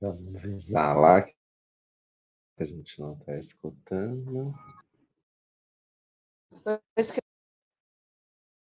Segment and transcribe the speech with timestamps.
[0.00, 1.34] Vamos avisar lá que
[2.58, 4.54] a gente não está escutando.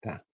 [0.02, 0.26] Tá.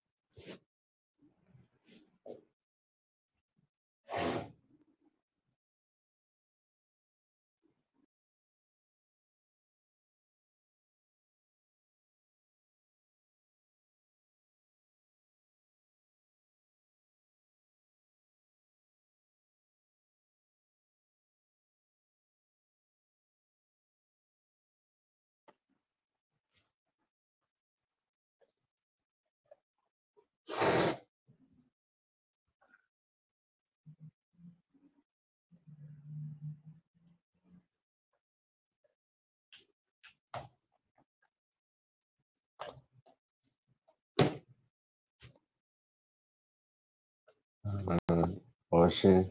[48.88, 49.30] Hoje,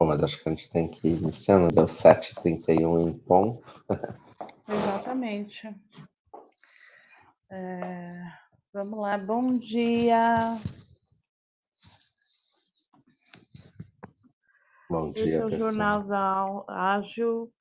[0.00, 3.84] bom, mas acho que a gente tem que ir iniciando, deu 7h31 em ponto.
[4.66, 5.68] Exatamente.
[7.50, 8.22] É,
[8.72, 10.56] vamos lá, bom dia.
[14.88, 15.70] Bom Esse dia, é o pessoal.
[15.70, 17.52] Jornal Ágil,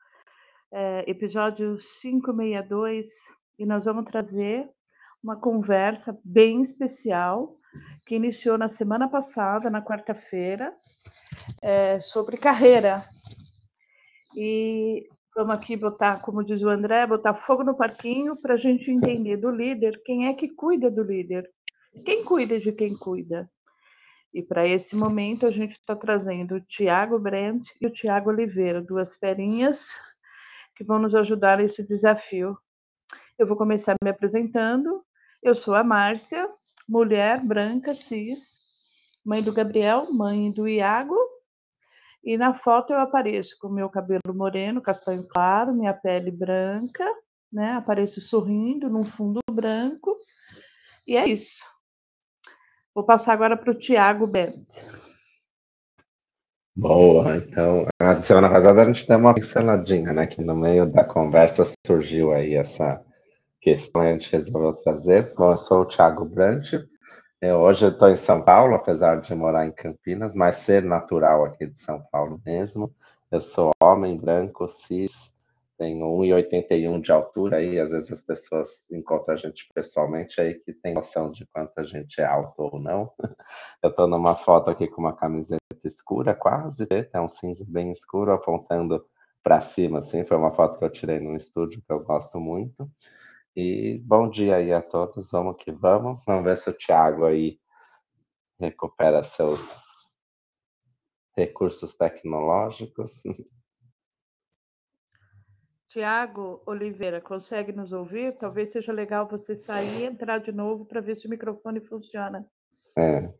[0.72, 3.08] é, episódio 562,
[3.60, 4.72] e nós vamos trazer
[5.22, 7.58] uma conversa bem especial
[8.08, 10.74] que iniciou na semana passada, na quarta-feira,
[11.62, 13.04] é, sobre carreira.
[14.36, 18.90] E vamos aqui botar, como diz o André, botar fogo no parquinho para a gente
[18.90, 21.52] entender do líder quem é que cuida do líder,
[22.06, 23.50] quem cuida de quem cuida.
[24.34, 28.82] E para esse momento a gente está trazendo o Tiago Brandt e o Tiago Oliveira,
[28.82, 29.90] duas ferinhas
[30.76, 32.58] que vão nos ajudar nesse desafio.
[33.38, 35.04] Eu vou começar me apresentando.
[35.44, 36.48] Eu sou a Márcia,
[36.88, 38.60] mulher branca, cis,
[39.26, 41.18] mãe do Gabriel, mãe do Iago.
[42.24, 47.06] E na foto eu apareço com meu cabelo moreno, castanho claro, minha pele branca,
[47.52, 47.74] né?
[47.74, 50.18] Apareço sorrindo num fundo branco.
[51.08, 51.64] E é isso.
[52.94, 54.68] Vou passar agora para o Tiago Bent.
[56.76, 60.28] Boa, então, a semana passada a gente deu uma pinceladinha, né?
[60.28, 63.04] Que no meio da conversa surgiu aí essa
[63.68, 65.34] questão a gente resolveu trazer.
[65.36, 66.88] Bom, eu sou o Thiago Brandt,
[67.42, 71.44] eu, hoje eu estou em São Paulo, apesar de morar em Campinas, mas ser natural
[71.44, 72.96] aqui de São Paulo mesmo.
[73.30, 75.36] Eu sou homem, branco, cis,
[75.78, 80.72] tenho 1,81 de altura e às vezes as pessoas encontram a gente pessoalmente aí que
[80.72, 83.12] tem noção de quanto a gente é alto ou não.
[83.84, 88.32] Eu estou numa foto aqui com uma camiseta escura, quase, é um cinza bem escuro,
[88.32, 89.06] apontando
[89.44, 92.90] para cima, assim, foi uma foto que eu tirei num estúdio que eu gosto muito.
[93.60, 96.24] E bom dia aí a todos, vamos que vamos.
[96.28, 97.60] Vamos ver se o Thiago aí
[98.60, 99.84] recupera seus
[101.36, 103.24] recursos tecnológicos.
[105.90, 108.38] Tiago Oliveira, consegue nos ouvir?
[108.38, 112.48] Talvez seja legal você sair e entrar de novo para ver se o microfone funciona.
[112.96, 113.34] É.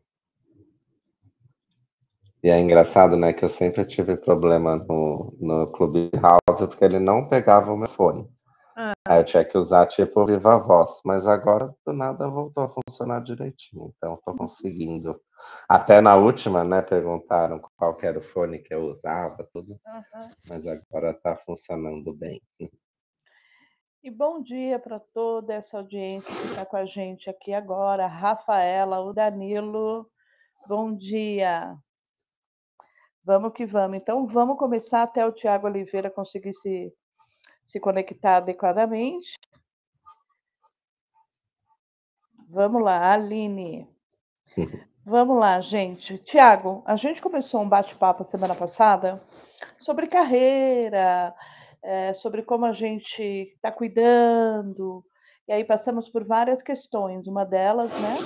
[2.42, 7.28] E é engraçado, né, que eu sempre tive problema no, no Clubhouse porque ele não
[7.28, 8.28] pegava o meu fone.
[9.08, 9.14] Ah.
[9.14, 13.22] Aí eu tinha que usar tipo Viva Voz, mas agora do nada voltou a funcionar
[13.22, 15.18] direitinho, então estou conseguindo.
[15.66, 20.28] Até na última, né, perguntaram qual era o fone que eu usava, tudo, Aham.
[20.50, 22.42] mas agora está funcionando bem.
[24.02, 28.04] E bom dia para toda essa audiência que está com a gente aqui agora.
[28.04, 30.06] A Rafaela, o Danilo,
[30.66, 31.74] bom dia.
[33.24, 33.98] Vamos que vamos.
[33.98, 36.92] Então, vamos começar até o Tiago Oliveira conseguir se,
[37.68, 39.34] se conectar adequadamente.
[42.48, 43.86] Vamos lá, Aline.
[45.04, 46.18] Vamos lá, gente.
[46.18, 49.20] Tiago, a gente começou um bate-papo semana passada
[49.80, 51.34] sobre carreira,
[51.82, 53.22] eh, sobre como a gente
[53.54, 55.04] está cuidando,
[55.48, 57.26] e aí passamos por várias questões.
[57.26, 58.18] Uma delas, né,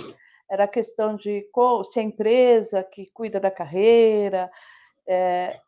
[0.50, 4.50] era a questão de co- se a empresa que cuida da carreira.
[5.08, 5.61] eh,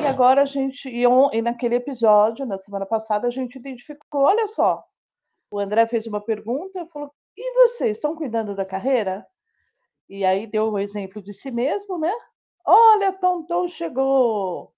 [0.00, 4.22] e agora a gente, e, on- e naquele episódio, na semana passada, a gente identificou:
[4.22, 4.84] olha só,
[5.50, 9.26] o André fez uma pergunta, falou: e vocês estão cuidando da carreira?
[10.08, 12.12] E aí deu o exemplo de si mesmo, né?
[12.64, 14.72] Olha, Tom chegou.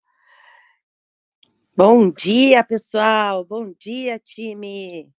[1.74, 3.44] Bom dia, pessoal.
[3.44, 5.10] Bom dia, time.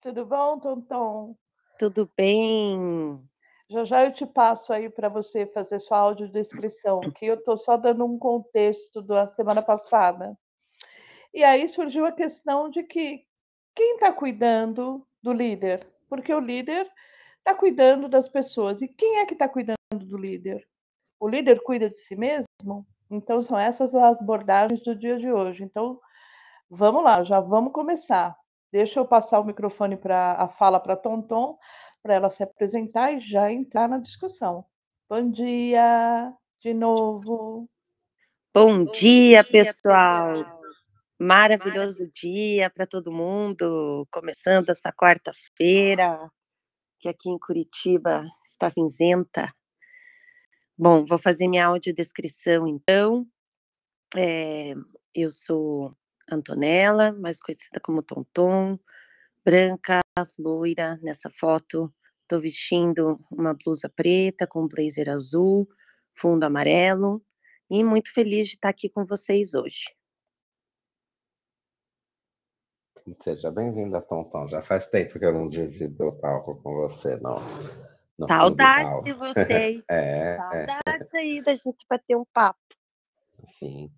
[0.00, 1.36] Tudo bom, Tom?
[1.78, 3.22] Tudo bem?
[3.70, 7.76] Já já eu te passo aí para você fazer sua audiodescrição, que eu estou só
[7.76, 10.36] dando um contexto da semana passada.
[11.34, 13.24] E aí surgiu a questão de que
[13.74, 15.86] quem está cuidando do líder?
[16.08, 16.90] Porque o líder
[17.38, 18.80] está cuidando das pessoas.
[18.80, 20.66] E quem é que está cuidando do líder?
[21.20, 22.86] O líder cuida de si mesmo?
[23.10, 25.64] Então, são essas as abordagens do dia de hoje.
[25.64, 26.00] Então,
[26.70, 28.36] vamos lá, já vamos começar.
[28.70, 31.58] Deixa eu passar o microfone para a fala para Tonton,
[32.02, 34.64] para ela se apresentar e já entrar na discussão.
[35.08, 37.68] Bom dia, de novo.
[38.54, 40.38] Bom, Bom dia, dia, pessoal.
[40.38, 40.58] pessoal.
[41.18, 44.06] Maravilhoso dia para todo mundo.
[44.10, 46.30] Começando essa quarta-feira,
[47.00, 49.52] que aqui em Curitiba está cinzenta.
[50.76, 53.26] Bom, vou fazer minha audiodescrição então.
[54.16, 54.74] É,
[55.12, 55.92] eu sou
[56.30, 58.78] Antonella, mais conhecida como Tonton,
[59.44, 60.00] branca,
[60.38, 60.98] loira.
[61.02, 61.92] Nessa foto,
[62.22, 65.68] estou vestindo uma blusa preta com blazer azul,
[66.14, 67.22] fundo amarelo,
[67.70, 69.84] e muito feliz de estar aqui com vocês hoje.
[73.22, 74.48] Seja bem-vinda, Tonton.
[74.48, 77.38] Já faz tempo que eu não divido o palco com você, não.
[78.26, 79.84] Saudades de vocês.
[79.90, 81.18] é, Saudades é.
[81.18, 82.58] aí da gente bater um papo.
[83.58, 83.90] Sim.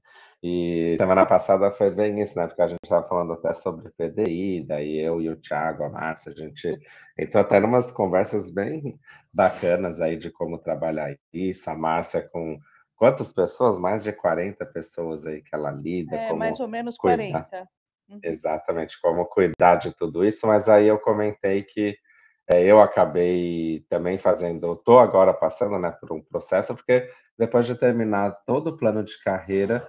[0.43, 2.47] E semana passada foi bem isso, né?
[2.47, 6.33] Porque a gente estava falando até sobre PDI, daí eu e o Thiago, a Márcia,
[6.33, 6.79] a gente
[7.19, 8.99] entrou até umas conversas bem
[9.33, 11.69] bacanas aí de como trabalhar isso.
[11.69, 12.59] A Márcia com
[12.97, 13.79] quantas pessoas?
[13.79, 16.17] Mais de 40 pessoas aí que ela lida.
[16.17, 17.49] É, mais ou menos cuidar.
[17.49, 17.69] 40.
[18.09, 18.21] Uhum.
[18.25, 21.97] Exatamente, como cuidar de tudo isso, mas aí eu comentei que
[22.49, 27.09] é, eu acabei também fazendo, estou agora passando né, por um processo, porque
[27.39, 29.89] depois de terminar todo o plano de carreira,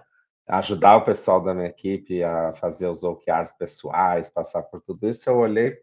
[0.52, 5.30] ajudar o pessoal da minha equipe a fazer os OKRs pessoais, passar por tudo isso,
[5.30, 5.78] eu olhei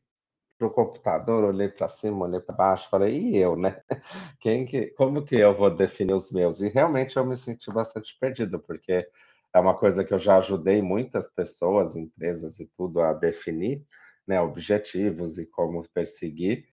[0.58, 3.80] para o computador, olhei para cima, olhei para baixo, falei, e eu, né?
[4.40, 6.60] Quem que, como que eu vou definir os meus?
[6.60, 9.08] E realmente eu me senti bastante perdido, porque
[9.54, 13.82] é uma coisa que eu já ajudei muitas pessoas, empresas e tudo a definir,
[14.26, 16.66] né, objetivos e como perseguir.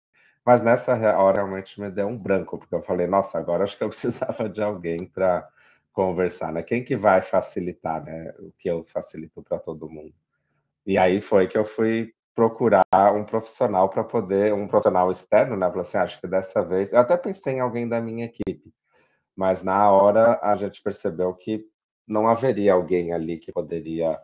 [0.46, 3.84] Mas nessa hora realmente me deu um branco, porque eu falei, nossa, agora acho que
[3.84, 5.48] eu precisava de alguém para
[5.96, 6.62] conversar, né?
[6.62, 8.34] Quem que vai facilitar, né?
[8.40, 10.14] O que eu facilito para todo mundo.
[10.86, 12.84] E aí foi que eu fui procurar
[13.16, 15.68] um profissional para poder, um profissional externo, né?
[15.68, 18.74] Falei assim, ah, acho que dessa vez, eu até pensei em alguém da minha equipe,
[19.36, 21.66] mas na hora a gente percebeu que
[22.06, 24.20] não haveria alguém ali que poderia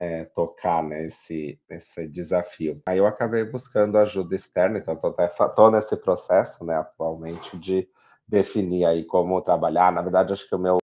[0.00, 2.82] é, tocar nesse, nesse desafio.
[2.84, 7.88] Aí eu acabei buscando ajuda externa, então estou nesse processo, né, atualmente, de
[8.26, 9.92] definir aí como trabalhar.
[9.92, 10.78] Na verdade, acho que o meu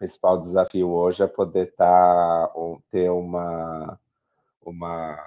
[0.00, 2.50] principal desafio hoje é poder tá,
[2.90, 4.00] ter uma,
[4.64, 5.18] uma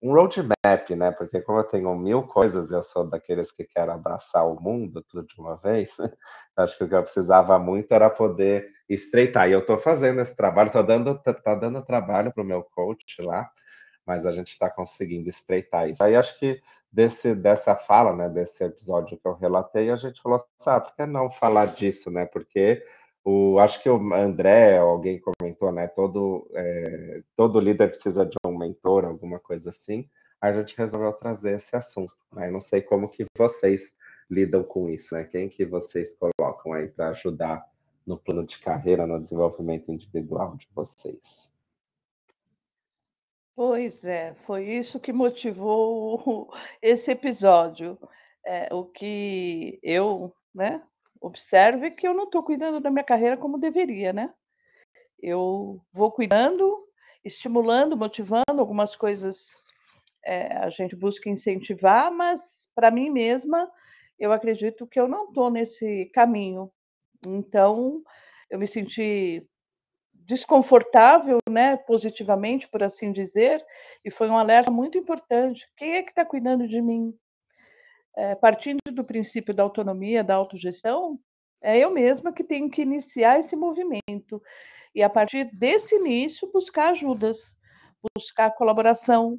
[0.00, 1.10] um roadmap, né?
[1.10, 5.26] Porque como eu tenho mil coisas, eu sou daqueles que querem abraçar o mundo tudo
[5.26, 5.96] de uma vez.
[6.56, 9.48] Acho que o que eu precisava muito era poder estreitar.
[9.48, 12.62] E eu estou fazendo esse trabalho, estou dando, tá, tá dando trabalho para o meu
[12.62, 13.50] coach lá,
[14.06, 16.02] mas a gente está conseguindo estreitar isso.
[16.02, 16.60] Aí acho que
[16.92, 20.94] desse, dessa fala, né, desse episódio que eu relatei, a gente falou assim, ah, por
[20.94, 22.26] que não falar disso, né?
[22.26, 22.84] Porque
[23.24, 25.86] o, acho que o André, alguém comentou, né?
[25.88, 30.08] Todo, é, todo líder precisa de um mentor, alguma coisa assim.
[30.40, 32.16] A gente resolveu trazer esse assunto.
[32.32, 32.50] Né?
[32.50, 33.94] não sei como que vocês
[34.28, 35.24] lidam com isso, né?
[35.24, 37.64] Quem que vocês colocam aí para ajudar
[38.04, 41.52] no plano de carreira, no desenvolvimento individual de vocês?
[43.54, 46.52] Pois é, foi isso que motivou
[46.82, 47.96] esse episódio.
[48.44, 50.82] É, o que eu, né,
[51.22, 54.34] observe que eu não estou cuidando da minha carreira como deveria, né?
[55.20, 56.86] Eu vou cuidando,
[57.24, 59.54] estimulando, motivando algumas coisas.
[60.24, 63.70] É, a gente busca incentivar, mas para mim mesma,
[64.18, 66.70] eu acredito que eu não estou nesse caminho.
[67.26, 68.02] Então,
[68.50, 69.46] eu me senti
[70.12, 73.64] desconfortável, né, positivamente, por assim dizer,
[74.04, 75.68] e foi um alerta muito importante.
[75.76, 77.16] Quem é que está cuidando de mim?
[78.16, 81.18] É, partindo do princípio da autonomia, da autogestão,
[81.62, 84.42] é eu mesma que tenho que iniciar esse movimento.
[84.94, 87.56] E a partir desse início, buscar ajudas,
[88.14, 89.38] buscar colaboração,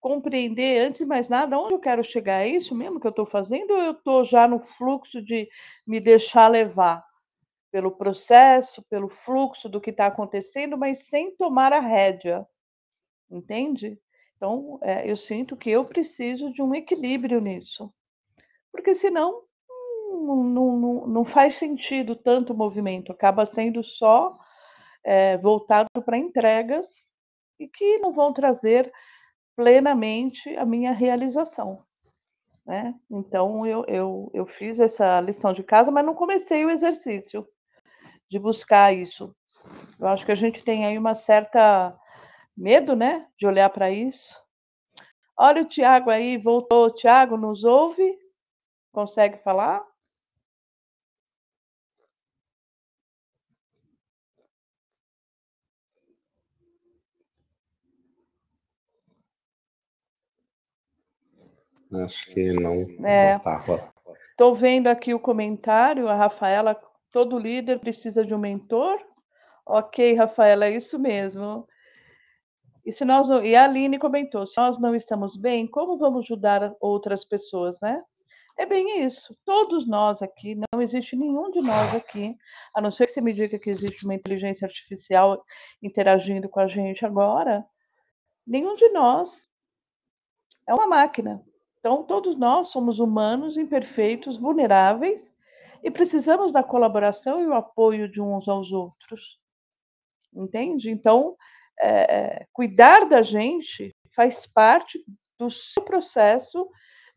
[0.00, 2.42] compreender, antes de mais nada, onde eu quero chegar.
[2.42, 5.48] É isso mesmo que eu estou fazendo ou eu estou já no fluxo de
[5.86, 7.04] me deixar levar
[7.70, 12.46] pelo processo, pelo fluxo do que está acontecendo, mas sem tomar a rédea?
[13.28, 13.98] Entende?
[14.36, 17.92] Então, é, eu sinto que eu preciso de um equilíbrio nisso
[18.74, 19.42] porque senão
[20.10, 24.36] não, não, não faz sentido tanto movimento, acaba sendo só
[25.04, 27.12] é, voltado para entregas
[27.58, 28.92] e que não vão trazer
[29.56, 31.84] plenamente a minha realização.
[32.66, 32.92] Né?
[33.08, 37.46] Então, eu, eu, eu fiz essa lição de casa, mas não comecei o exercício
[38.28, 39.32] de buscar isso.
[40.00, 41.96] Eu acho que a gente tem aí uma certa
[42.56, 44.36] medo, né, de olhar para isso.
[45.36, 46.92] Olha o Tiago aí, voltou.
[46.92, 48.23] Tiago, nos ouve?
[48.94, 49.84] Consegue falar?
[61.92, 62.86] Acho que não.
[63.04, 63.40] É.
[64.30, 69.00] Estou vendo aqui o comentário, a Rafaela, todo líder precisa de um mentor.
[69.66, 71.66] Ok, Rafaela, é isso mesmo.
[72.86, 76.26] E, se nós não, e a Aline comentou: se nós não estamos bem, como vamos
[76.26, 78.00] ajudar outras pessoas, né?
[78.56, 79.34] É bem isso.
[79.44, 82.36] Todos nós aqui, não existe nenhum de nós aqui,
[82.74, 85.44] a não ser que você me diga que existe uma inteligência artificial
[85.82, 87.66] interagindo com a gente agora,
[88.46, 89.48] nenhum de nós
[90.68, 91.44] é uma máquina.
[91.78, 95.28] Então, todos nós somos humanos, imperfeitos, vulneráveis
[95.82, 99.38] e precisamos da colaboração e o apoio de uns aos outros.
[100.32, 100.90] Entende?
[100.90, 101.36] Então,
[101.80, 105.04] é, cuidar da gente faz parte
[105.38, 106.70] do seu processo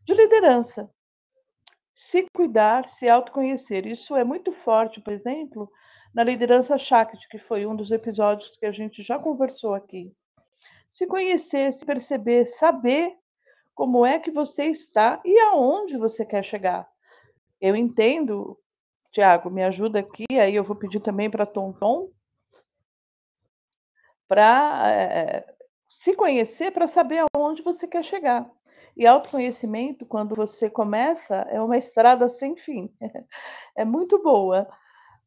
[0.04, 0.90] de liderança
[1.98, 3.84] se cuidar, se autoconhecer.
[3.84, 5.68] Isso é muito forte, por exemplo,
[6.14, 10.14] na liderança Shakti, que foi um dos episódios que a gente já conversou aqui.
[10.92, 13.18] Se conhecer, se perceber, saber
[13.74, 16.88] como é que você está e aonde você quer chegar.
[17.60, 18.56] Eu entendo,
[19.10, 22.12] Tiago, me ajuda aqui, aí eu vou pedir também para Tom Tom,
[24.28, 25.54] para é,
[25.90, 28.48] se conhecer, para saber aonde você quer chegar.
[28.98, 32.92] E autoconhecimento, quando você começa, é uma estrada sem fim.
[33.76, 34.66] É muito boa,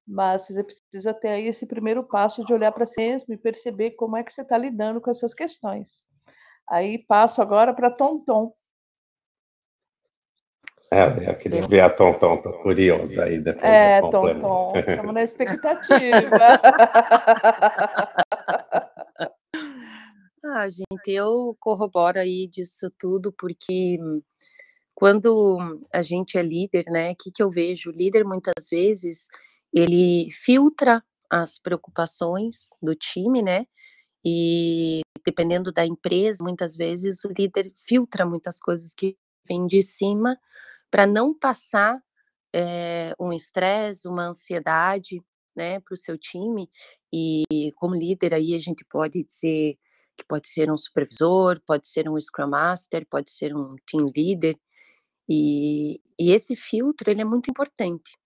[0.06, 3.92] mas você precisa ter aí esse primeiro passo de olhar para si mesmo e perceber
[3.92, 6.04] como é que você está lidando com essas questões.
[6.70, 8.54] Aí passo agora para Tom Tom.
[10.92, 13.64] É, eu queria ver a Tom Tom, tô curiosa aí depois.
[13.64, 16.60] É, Tom Tom, estamos na expectativa.
[20.54, 23.98] Ah, gente, eu corroboro aí disso tudo, porque
[24.94, 25.58] quando
[25.94, 27.90] a gente é líder, né, o que, que eu vejo?
[27.90, 29.28] O líder, muitas vezes,
[29.74, 33.66] ele filtra as preocupações do time, né,
[34.26, 39.18] e dependendo da empresa, muitas vezes o líder filtra muitas coisas que
[39.48, 40.38] vêm de cima
[40.92, 41.98] para não passar
[42.54, 45.24] é, um estresse, uma ansiedade,
[45.56, 46.70] né, para o seu time.
[47.14, 47.44] E
[47.76, 49.78] como líder aí a gente pode dizer
[50.18, 54.58] que pode ser um supervisor, pode ser um Scrum Master, pode ser um Team Leader,
[55.30, 58.18] e, e esse filtro ele é muito importante.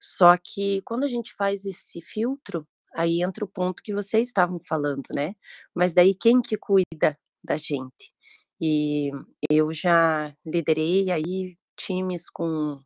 [0.00, 4.60] Só que quando a gente faz esse filtro, aí entra o ponto que vocês estavam
[4.60, 5.34] falando, né?
[5.74, 8.12] Mas daí quem que cuida da gente?
[8.60, 9.10] E
[9.50, 12.80] eu já liderei aí times com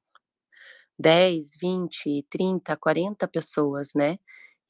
[0.99, 4.19] 10, 20, 30, 40 pessoas, né?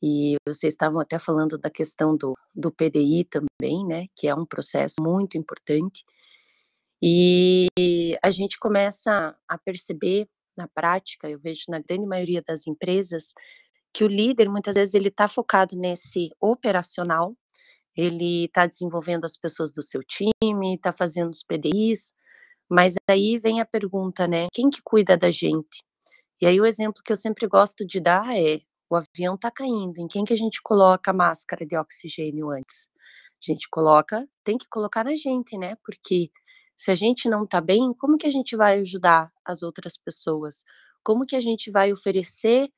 [0.02, 4.06] E vocês estavam até falando da questão do, do PDI também, né?
[4.14, 6.04] Que é um processo muito importante.
[7.02, 7.68] E
[8.22, 13.32] a gente começa a perceber na prática, eu vejo na grande maioria das empresas,
[13.92, 17.36] que o líder muitas vezes ele está focado nesse operacional,
[17.96, 22.12] ele está desenvolvendo as pessoas do seu time, está fazendo os PDIs,
[22.68, 24.48] mas aí vem a pergunta, né?
[24.52, 25.82] Quem que cuida da gente?
[26.40, 29.98] E aí o exemplo que eu sempre gosto de dar é o avião está caindo,
[29.98, 32.88] em quem que a gente coloca a máscara de oxigênio antes?
[33.40, 35.76] A gente coloca, tem que colocar na gente, né?
[35.84, 36.30] Porque
[36.76, 40.64] se a gente não está bem, como que a gente vai ajudar as outras pessoas?
[41.04, 42.68] Como que a gente vai oferecer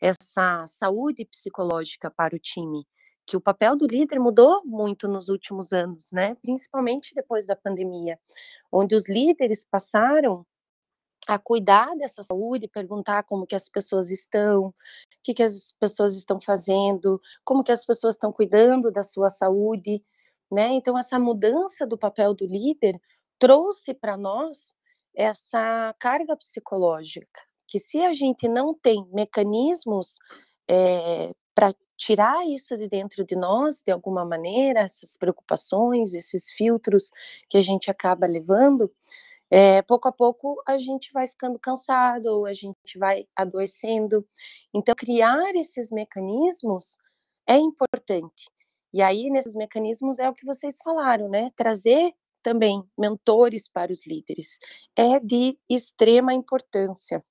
[0.00, 2.86] essa saúde psicológica para o time?
[3.26, 6.34] Que o papel do líder mudou muito nos últimos anos, né?
[6.36, 8.18] Principalmente depois da pandemia,
[8.70, 10.46] onde os líderes passaram
[11.26, 14.72] a cuidar dessa saúde, perguntar como que as pessoas estão,
[15.24, 20.04] que, que as pessoas estão fazendo, como que as pessoas estão cuidando da sua saúde,
[20.52, 20.68] né?
[20.74, 23.00] Então essa mudança do papel do líder
[23.38, 24.76] trouxe para nós
[25.14, 30.18] essa carga psicológica, que se a gente não tem mecanismos
[30.68, 36.50] é, eh, para tirar isso de dentro de nós, de alguma maneira, essas preocupações, esses
[36.50, 37.10] filtros
[37.48, 38.92] que a gente acaba levando,
[39.56, 44.26] é, pouco a pouco a gente vai ficando cansado, ou a gente vai adoecendo.
[44.74, 46.98] Então, criar esses mecanismos
[47.46, 48.50] é importante.
[48.92, 51.52] E aí, nesses mecanismos, é o que vocês falaram, né?
[51.54, 54.58] Trazer também mentores para os líderes
[54.96, 57.24] é de extrema importância.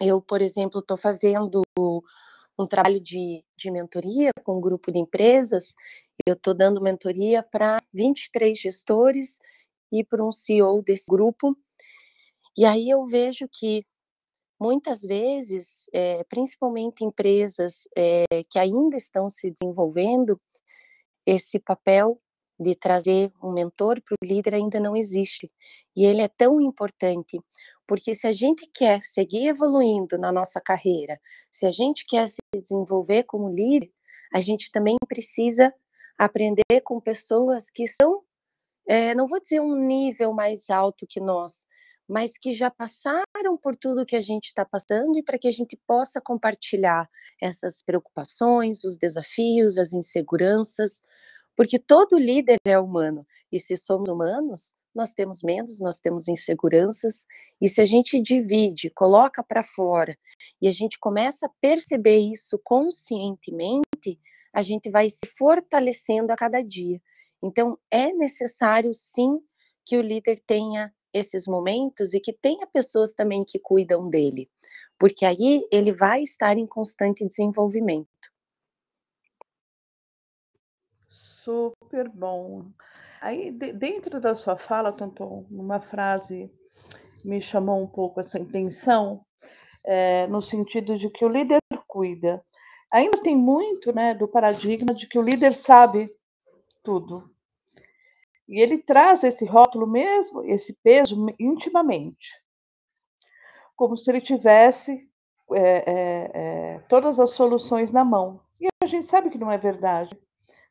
[0.00, 1.60] Eu, por exemplo, estou fazendo
[2.58, 5.74] um trabalho de, de mentoria com um grupo de empresas,
[6.26, 9.38] eu estou dando mentoria para 23 gestores
[9.92, 11.56] e para um CEO desse grupo.
[12.56, 13.84] E aí eu vejo que
[14.60, 20.40] muitas vezes, é, principalmente empresas é, que ainda estão se desenvolvendo,
[21.26, 22.20] esse papel
[22.58, 25.50] de trazer um mentor para o líder ainda não existe.
[25.96, 27.40] E ele é tão importante,
[27.86, 31.20] porque se a gente quer seguir evoluindo na nossa carreira,
[31.50, 33.90] se a gente quer se desenvolver como líder,
[34.32, 35.74] a gente também precisa
[36.16, 38.22] aprender com pessoas que são
[38.86, 41.66] é, não vou dizer um nível mais alto que nós,
[42.08, 45.52] mas que já passaram por tudo que a gente está passando e para que a
[45.52, 47.08] gente possa compartilhar
[47.40, 51.02] essas preocupações, os desafios, as inseguranças,
[51.56, 57.24] porque todo líder é humano e se somos humanos, nós temos medos, nós temos inseguranças,
[57.60, 60.16] e se a gente divide, coloca para fora,
[60.60, 64.18] e a gente começa a perceber isso conscientemente,
[64.52, 67.00] a gente vai se fortalecendo a cada dia.
[67.42, 69.40] Então, é necessário, sim,
[69.84, 74.48] que o líder tenha esses momentos e que tenha pessoas também que cuidam dele,
[74.98, 78.08] porque aí ele vai estar em constante desenvolvimento.
[81.10, 82.66] Super bom.
[83.20, 86.50] Aí, de, dentro da sua fala, Tonton, uma frase
[87.24, 89.24] me chamou um pouco essa intenção,
[89.84, 92.44] é, no sentido de que o líder cuida.
[92.90, 96.06] Ainda tem muito né, do paradigma de que o líder sabe
[96.82, 97.31] tudo.
[98.52, 102.38] E ele traz esse rótulo mesmo, esse peso intimamente,
[103.74, 105.08] como se ele tivesse
[105.52, 108.42] é, é, é, todas as soluções na mão.
[108.60, 110.14] E a gente sabe que não é verdade.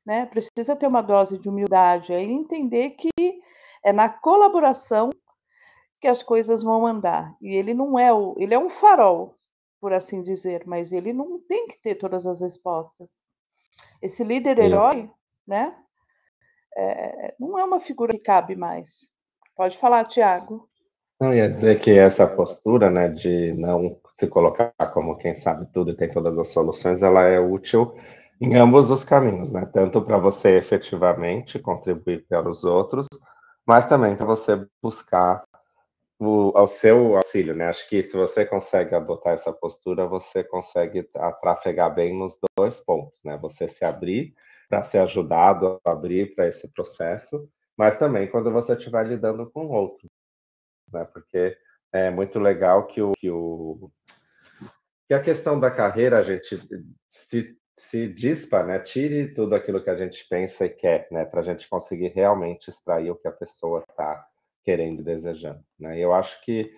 [0.06, 0.28] Né?
[0.28, 3.10] Precisa ter uma dose de humildade e entender que
[3.84, 5.10] é na colaboração
[6.00, 7.36] que as coisas vão andar.
[7.42, 9.36] E ele não é o, ele é um farol,
[9.80, 13.24] por assim dizer, mas ele não tem que ter todas as respostas.
[14.00, 15.10] Esse líder herói,
[15.48, 15.76] né?
[16.78, 19.10] É, não é uma figura que cabe mais.
[19.56, 20.68] Pode falar, Tiago.
[21.20, 25.92] Não, ia dizer que essa postura, né, de não se colocar como quem sabe tudo
[25.92, 27.96] e tem todas as soluções, ela é útil
[28.40, 29.70] em ambos os caminhos, né?
[29.72, 33.08] Tanto para você efetivamente contribuir para os outros,
[33.66, 35.44] mas também para você buscar
[36.20, 37.68] o, seu auxílio, né?
[37.68, 41.08] Acho que se você consegue adotar essa postura, você consegue
[41.40, 43.38] trafegar bem nos dois pontos, né?
[43.38, 44.34] Você se abrir
[44.72, 47.46] para ser ajudado a abrir para esse processo,
[47.78, 50.10] mas também quando você estiver lidando com outros,
[50.94, 51.04] né?
[51.04, 51.58] Porque
[51.92, 53.92] é muito legal que o, que o
[55.06, 56.58] que a questão da carreira a gente
[57.10, 58.80] se, se dispa, né?
[58.80, 61.26] Tire tudo aquilo que a gente pensa e quer, né?
[61.26, 64.26] Para a gente conseguir realmente extrair o que a pessoa está
[64.64, 66.00] querendo e desejando, né?
[66.00, 66.74] Eu acho que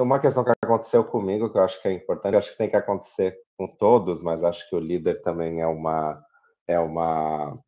[0.00, 2.74] uma questão que aconteceu comigo que eu acho que é importante, acho que tem que
[2.74, 6.20] acontecer com todos, mas acho que o líder também é uma
[6.68, 7.58] é uma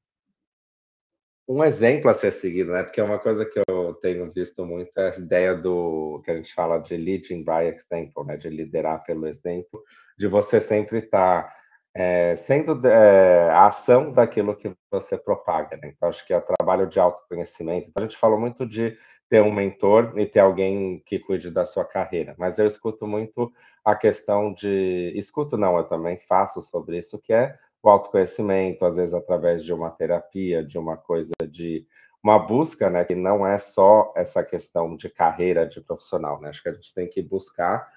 [1.48, 2.84] um exemplo a ser seguido, né?
[2.84, 6.78] Porque uma coisa que eu tenho visto muito é ideia do que a gente fala
[6.78, 8.36] de leading by example, né?
[8.36, 9.82] De liderar pelo exemplo,
[10.16, 11.56] de você sempre estar tá,
[11.92, 15.88] é, sendo é, a ação daquilo que você propaga, né?
[15.88, 17.88] Então acho que é o trabalho de autoconhecimento.
[17.88, 18.96] Então, a gente falou muito de
[19.28, 23.52] ter um mentor e ter alguém que cuide da sua carreira, mas eu escuto muito
[23.84, 28.96] a questão de escuto não, eu também faço sobre isso que é o autoconhecimento, às
[28.96, 31.86] vezes através de uma terapia, de uma coisa de
[32.22, 36.50] uma busca, né, que não é só essa questão de carreira de profissional, né?
[36.50, 37.88] Acho que a gente tem que buscar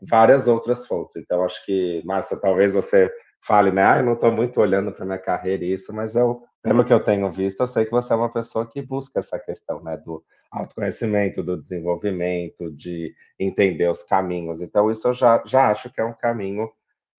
[0.00, 1.16] várias outras fontes.
[1.16, 5.04] Então, acho que, Márcia, talvez você fale, né, ah, eu não estou muito olhando para
[5.06, 8.12] minha carreira e isso, mas eu, pelo que eu tenho visto, eu sei que você
[8.12, 14.02] é uma pessoa que busca essa questão, né, do autoconhecimento, do desenvolvimento, de entender os
[14.02, 14.60] caminhos.
[14.60, 16.68] Então, isso eu já, já acho que é um caminho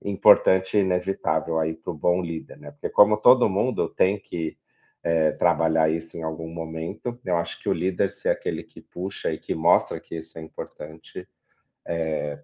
[0.01, 2.71] importante e inevitável aí para o bom líder, né?
[2.71, 4.57] Porque como todo mundo tem que
[5.03, 9.31] é, trabalhar isso em algum momento, eu acho que o líder ser aquele que puxa
[9.31, 11.27] e que mostra que isso é importante
[11.85, 12.41] é,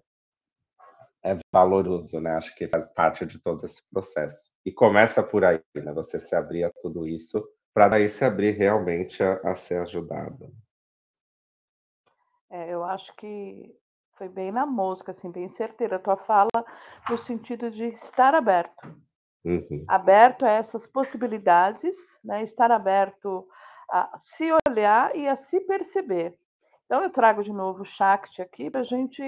[1.22, 2.32] é valoroso, né?
[2.32, 4.52] Acho que faz parte de todo esse processo.
[4.64, 5.92] E começa por aí, né?
[5.92, 10.50] Você se abrir a tudo isso para daí se abrir realmente a, a ser ajudado.
[12.48, 13.76] É, eu acho que
[14.16, 16.64] foi bem na mosca, assim, bem certeira a tua fala,
[17.08, 18.96] no sentido de estar aberto.
[19.44, 19.84] Uhum.
[19.86, 22.42] Aberto a essas possibilidades, né?
[22.42, 23.46] estar aberto
[23.90, 26.34] a se olhar e a se perceber.
[26.86, 29.22] Então, eu trago de novo o Shakti aqui para a gente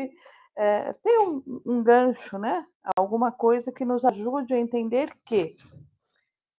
[0.56, 2.66] é, ter um, um gancho, né?
[2.96, 5.54] alguma coisa que nos ajude a entender que,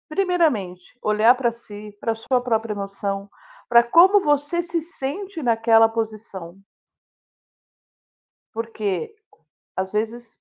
[0.08, 3.30] primeiramente, olhar para si, para a sua própria emoção,
[3.68, 6.58] para como você se sente naquela posição.
[8.54, 9.16] Porque,
[9.76, 10.38] às vezes,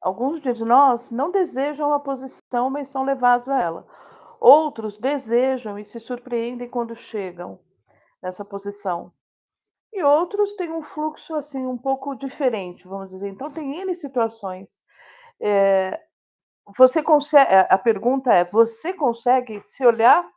[0.00, 3.86] alguns de nós não desejam a posição, mas são levados a ela.
[4.40, 7.58] Outros desejam e se surpreendem quando chegam
[8.22, 9.12] nessa posição.
[9.92, 13.28] E outros têm um fluxo assim um pouco diferente, vamos dizer.
[13.28, 14.80] Então tem N situações.
[15.40, 16.00] É,
[16.76, 20.28] você consegue, a pergunta é: você consegue se olhar,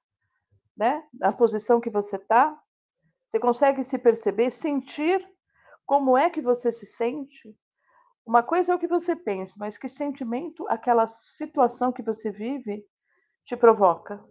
[0.77, 2.57] né, na posição que você está?
[3.27, 5.27] Você consegue se perceber, sentir
[5.89, 7.57] como é que você se sente?
[8.25, 12.85] Uma coisa é o que você pensa, mas que sentimento aquela situação que você vive
[13.43, 14.23] te provoca?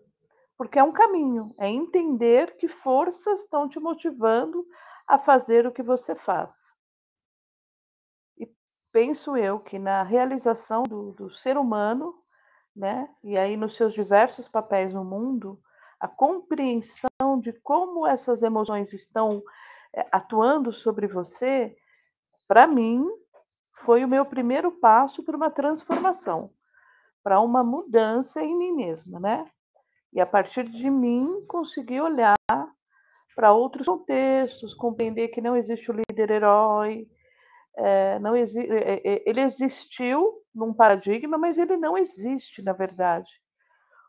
[0.59, 4.67] porque é um caminho, é entender que forças estão te motivando
[5.07, 6.53] a fazer o que você faz.
[8.37, 8.53] E
[8.93, 12.13] penso eu que na realização do, do ser humano,
[12.75, 15.63] né, e aí nos seus diversos papéis no mundo,
[16.01, 19.43] a compreensão de como essas emoções estão
[20.13, 21.75] atuando sobre você,
[22.47, 23.07] para mim,
[23.75, 26.51] foi o meu primeiro passo para uma transformação,
[27.23, 29.45] para uma mudança em mim mesma, né?
[30.13, 32.37] E a partir de mim, conseguir olhar
[33.37, 37.07] para outros contextos, compreender que não existe o líder herói,
[37.77, 38.67] é, não exi
[39.25, 43.31] ele existiu num paradigma, mas ele não existe, na verdade.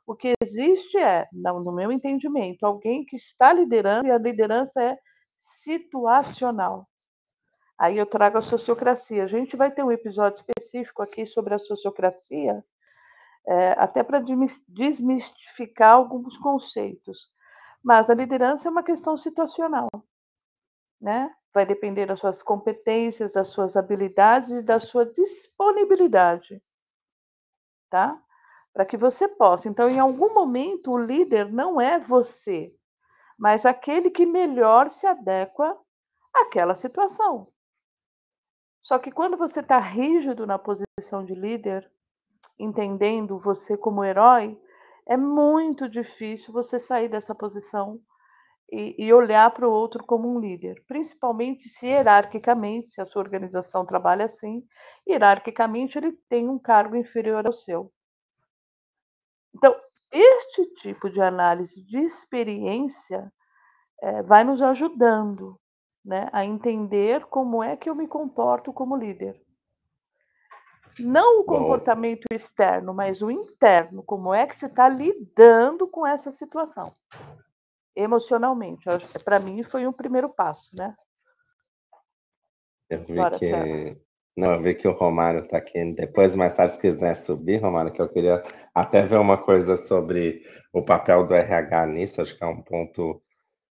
[0.07, 4.97] O que existe é, no meu entendimento, alguém que está liderando e a liderança é
[5.39, 6.87] situacional.
[7.77, 9.23] Aí eu trago a sociocracia.
[9.23, 12.63] A gente vai ter um episódio específico aqui sobre a sociocracia,
[13.47, 14.21] é, até para
[14.67, 17.33] desmistificar alguns conceitos.
[17.81, 19.87] Mas a liderança é uma questão situacional,
[20.99, 21.33] né?
[21.53, 26.61] Vai depender das suas competências, das suas habilidades e da sua disponibilidade,
[27.89, 28.21] tá?
[28.73, 29.69] Para que você possa.
[29.69, 32.75] Então, em algum momento, o líder não é você,
[33.39, 35.75] mas aquele que melhor se adequa
[36.33, 37.47] àquela situação.
[38.83, 41.89] Só que quando você está rígido na posição de líder,
[42.59, 44.59] entendendo você como herói,
[45.07, 47.99] é muito difícil você sair dessa posição
[48.71, 53.21] e, e olhar para o outro como um líder, principalmente se hierarquicamente, se a sua
[53.21, 54.63] organização trabalha assim,
[55.07, 57.91] hierarquicamente ele tem um cargo inferior ao seu.
[59.55, 59.75] Então,
[60.11, 63.31] este tipo de análise de experiência
[64.01, 65.59] é, vai nos ajudando
[66.03, 69.39] né, a entender como é que eu me comporto como líder.
[70.99, 72.35] Não o comportamento Bom.
[72.35, 74.03] externo, mas o interno.
[74.03, 76.91] Como é que você está lidando com essa situação?
[77.95, 78.85] Emocionalmente.
[79.23, 80.95] Para mim, foi um primeiro passo, né?
[82.89, 83.37] Eu vi Bora.
[84.39, 85.83] Não, eu vi que o Romário está aqui.
[85.93, 88.41] Depois, mais tarde, se quiser subir, Romário, que eu queria
[88.73, 92.21] até ver uma coisa sobre o papel do RH nisso.
[92.21, 93.21] Acho que é um ponto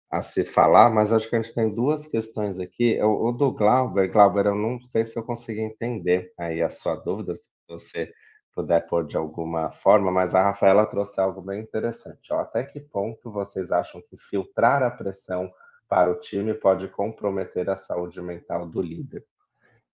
[0.09, 2.97] a se falar, mas acho que a gente tem duas questões aqui.
[3.03, 6.95] O, o do Glauber, Glauber, eu não sei se eu consigo entender aí a sua
[6.95, 8.13] dúvida, se você
[8.55, 12.33] puder pôr de alguma forma, mas a Rafaela trouxe algo bem interessante.
[12.33, 15.53] Ó, até que ponto vocês acham que filtrar a pressão
[15.89, 19.25] para o time pode comprometer a saúde mental do líder?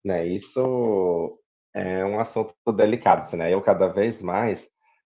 [0.04, 1.40] Né, isso
[1.74, 3.54] é um assunto delicado, assim, né?
[3.54, 4.70] Eu cada vez mais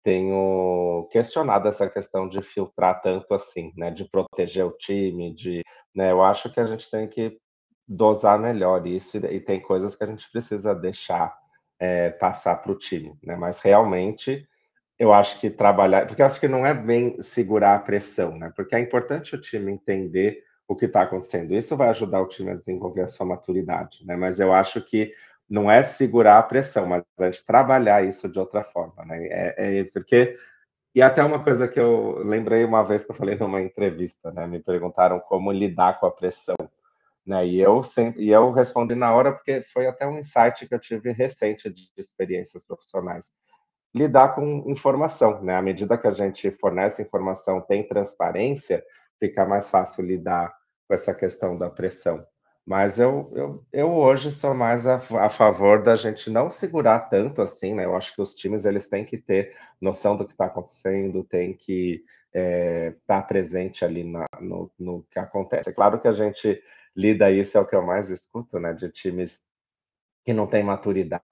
[0.07, 5.61] tenho questionado essa questão de filtrar tanto assim, né, de proteger o time, de,
[5.93, 7.37] né, eu acho que a gente tem que
[7.85, 11.37] dosar melhor isso e, e tem coisas que a gente precisa deixar
[11.77, 14.47] é, passar para o time, né, mas realmente
[14.97, 18.49] eu acho que trabalhar, porque eu acho que não é bem segurar a pressão, né,
[18.55, 21.53] porque é importante o time entender o que está acontecendo.
[21.53, 25.13] Isso vai ajudar o time a desenvolver a sua maturidade, né, mas eu acho que
[25.49, 29.27] não é segurar a pressão, mas gente trabalhar isso de outra forma, né?
[29.27, 30.37] É, é, porque
[30.93, 34.47] e até uma coisa que eu lembrei uma vez que eu falei numa entrevista, né?
[34.47, 36.55] Me perguntaram como lidar com a pressão,
[37.25, 37.45] né?
[37.45, 40.79] E eu sempre, e eu respondi na hora porque foi até um insight que eu
[40.79, 43.29] tive recente de experiências profissionais.
[43.93, 45.55] Lidar com informação, né?
[45.55, 48.83] À medida que a gente fornece informação, tem transparência,
[49.19, 50.55] fica mais fácil lidar
[50.87, 52.25] com essa questão da pressão.
[52.65, 57.41] Mas eu, eu, eu hoje sou mais a, a, favor da gente não segurar tanto
[57.41, 57.85] assim, né?
[57.85, 61.55] Eu acho que os times eles têm que ter noção do que está acontecendo, tem
[61.55, 65.69] que estar é, tá presente ali na, no, no que acontece.
[65.69, 66.61] É claro que a gente
[66.93, 68.73] lida isso, é o que eu mais escuto, né?
[68.73, 69.45] De times
[70.25, 71.23] que não têm maturidade,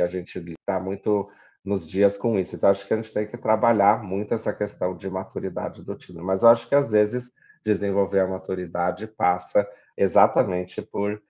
[0.00, 1.28] a gente está muito
[1.64, 2.56] nos dias com isso.
[2.56, 6.20] Então, acho que a gente tem que trabalhar muito essa questão de maturidade do time.
[6.20, 7.32] Mas eu acho que às vezes
[7.64, 11.20] desenvolver a maturidade passa exatamente por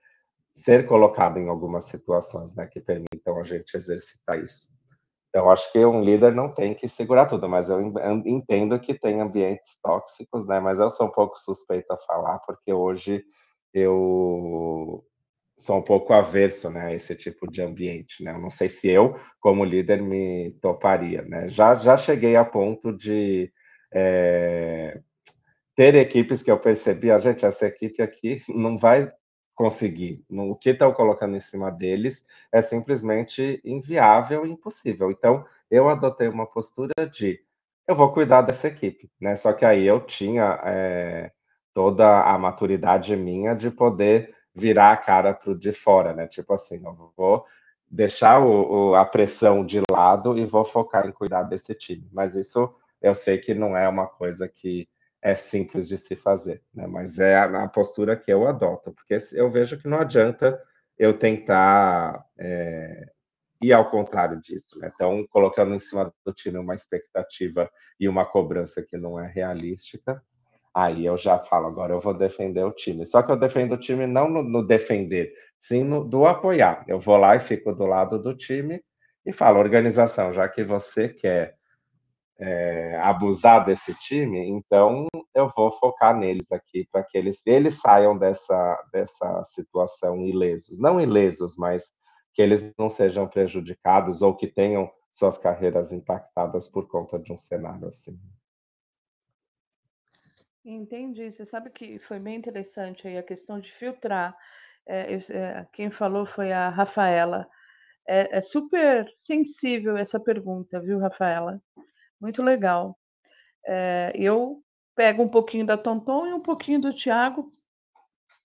[0.53, 4.75] ser colocado em algumas situações né, que permitam a gente exercitar isso.
[5.29, 7.81] Então, acho que um líder não tem que segurar tudo, mas eu
[8.25, 10.61] entendo que tem ambientes tóxicos, né?
[10.61, 13.21] Mas eu sou um pouco suspeito a falar, porque hoje
[13.73, 15.03] eu
[15.57, 18.23] sou um pouco averso né, a esse tipo de ambiente.
[18.23, 18.31] Né?
[18.31, 21.21] Eu não sei se eu, como líder, me toparia.
[21.23, 21.47] Né?
[21.49, 23.51] Já, já cheguei a ponto de
[23.93, 24.99] é,
[25.75, 29.11] ter equipes que eu percebi, a gente, essa equipe aqui não vai
[29.55, 30.23] conseguir.
[30.29, 35.09] O que estão colocando em cima deles é simplesmente inviável e impossível.
[35.11, 37.39] Então, eu adotei uma postura de
[37.87, 39.35] eu vou cuidar dessa equipe, né?
[39.35, 41.31] Só que aí eu tinha é,
[41.73, 46.27] toda a maturidade minha de poder virar a cara para o de fora, né?
[46.27, 47.45] Tipo assim, eu vou
[47.89, 52.07] deixar o, o, a pressão de lado e vou focar em cuidar desse time.
[52.11, 54.87] Mas isso eu sei que não é uma coisa que
[55.21, 56.87] é simples de se fazer, né?
[56.87, 60.59] Mas é a, a postura que eu adoto, porque eu vejo que não adianta
[60.97, 63.09] eu tentar é,
[63.61, 64.91] ir ao contrário disso, né?
[64.93, 70.21] Então, colocando em cima do time uma expectativa e uma cobrança que não é realística,
[70.75, 73.05] aí eu já falo, agora eu vou defender o time.
[73.05, 76.83] Só que eu defendo o time não no, no defender, sim no, do apoiar.
[76.85, 78.83] Eu vou lá e fico do lado do time
[79.25, 81.55] e falo, organização, já que você quer
[82.37, 88.17] é, abusar desse time, então eu vou focar neles aqui para que eles, eles saiam
[88.17, 90.77] dessa, dessa situação ilesos.
[90.77, 91.93] Não ilesos, mas
[92.33, 97.37] que eles não sejam prejudicados ou que tenham suas carreiras impactadas por conta de um
[97.37, 98.19] cenário assim.
[100.65, 101.31] Entendi.
[101.31, 104.35] Você sabe que foi bem interessante aí a questão de filtrar.
[104.87, 107.47] É, é, quem falou foi a Rafaela.
[108.07, 111.61] É, é, super sensível essa pergunta, viu, Rafaela?
[112.21, 112.97] Muito legal.
[113.67, 114.63] É, eu
[114.95, 117.51] pego um pouquinho da Tonton e um pouquinho do Tiago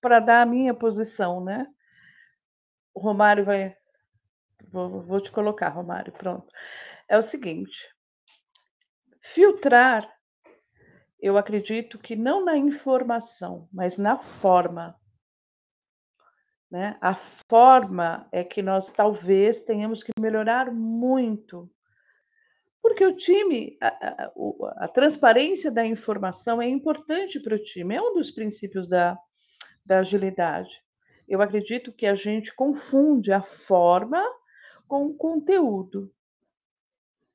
[0.01, 1.67] para dar a minha posição, né?
[2.95, 3.77] O Romário vai.
[4.73, 6.53] Vou, vou te colocar, Romário, pronto.
[7.09, 7.89] É o seguinte:
[9.33, 10.03] filtrar
[11.23, 14.97] eu acredito que não na informação, mas na forma.
[16.71, 16.97] Né?
[17.01, 21.71] A forma é que nós talvez tenhamos que melhorar muito.
[22.83, 24.33] Porque o time, a, a,
[24.85, 29.19] a transparência da informação é importante para o time, é um dos princípios da,
[29.85, 30.71] da agilidade.
[31.29, 34.23] Eu acredito que a gente confunde a forma
[34.89, 36.11] com o conteúdo.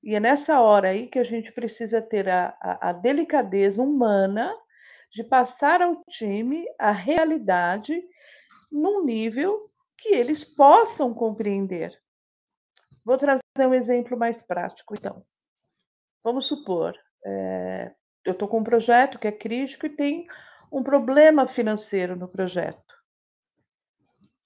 [0.06, 4.56] E é nessa hora aí que a gente precisa ter a, a, a delicadeza humana
[5.12, 8.00] de passar ao time a realidade
[8.72, 9.60] num nível
[9.98, 11.92] que eles possam compreender.
[13.04, 15.26] Vou trazer um exemplo mais prático, então.
[16.24, 17.92] Vamos supor, é,
[18.24, 20.28] eu estou com um projeto que é crítico e tem
[20.72, 22.94] um problema financeiro no projeto.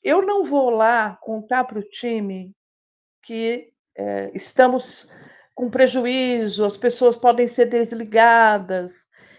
[0.02, 2.56] Eu não vou lá contar para o time
[3.24, 5.10] que é, estamos
[5.60, 8.94] com prejuízo, as pessoas podem ser desligadas.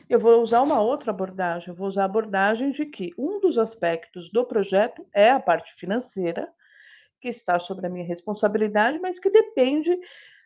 [0.07, 3.57] Eu vou usar uma outra abordagem, eu vou usar a abordagem de que um dos
[3.57, 6.47] aspectos do projeto é a parte financeira,
[7.23, 9.99] que está sobre a minha responsabilidade, mas que depende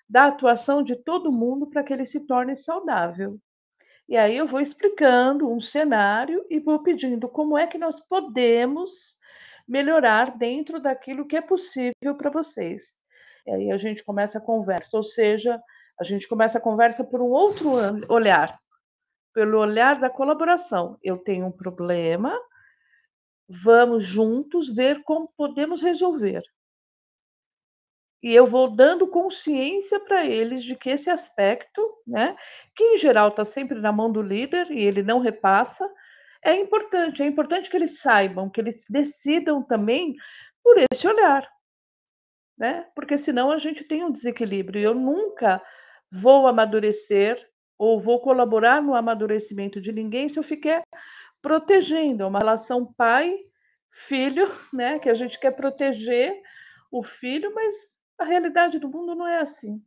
[0.09, 3.37] da atuação de todo mundo para que ele se torne saudável.
[4.09, 9.17] E aí eu vou explicando um cenário e vou pedindo como é que nós podemos
[9.67, 12.97] melhorar dentro daquilo que é possível para vocês.
[13.47, 15.61] E aí a gente começa a conversa, ou seja,
[16.01, 17.71] a gente começa a conversa por um outro
[18.09, 18.59] olhar,
[19.33, 20.99] pelo olhar da colaboração.
[21.03, 22.39] Eu tenho um problema,
[23.49, 26.43] vamos juntos ver como podemos resolver.
[28.23, 32.35] E eu vou dando consciência para eles de que esse aspecto, né,
[32.75, 35.87] que em geral está sempre na mão do líder e ele não repassa,
[36.43, 37.23] é importante.
[37.23, 40.15] É importante que eles saibam, que eles decidam também
[40.63, 41.47] por esse olhar
[42.57, 42.87] né?
[42.95, 44.81] Porque senão a gente tem um desequilíbrio.
[44.81, 45.63] Eu nunca
[46.11, 47.39] vou amadurecer
[47.79, 50.83] ou vou colaborar no amadurecimento de ninguém se eu ficar
[51.43, 52.23] protegendo.
[52.23, 54.99] É uma relação pai-filho, né?
[54.99, 56.41] Que a gente quer proteger
[56.91, 59.83] o filho, mas a realidade do mundo não é assim.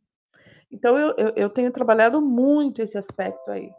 [0.70, 3.70] Então eu, eu, eu tenho trabalhado muito esse aspecto aí,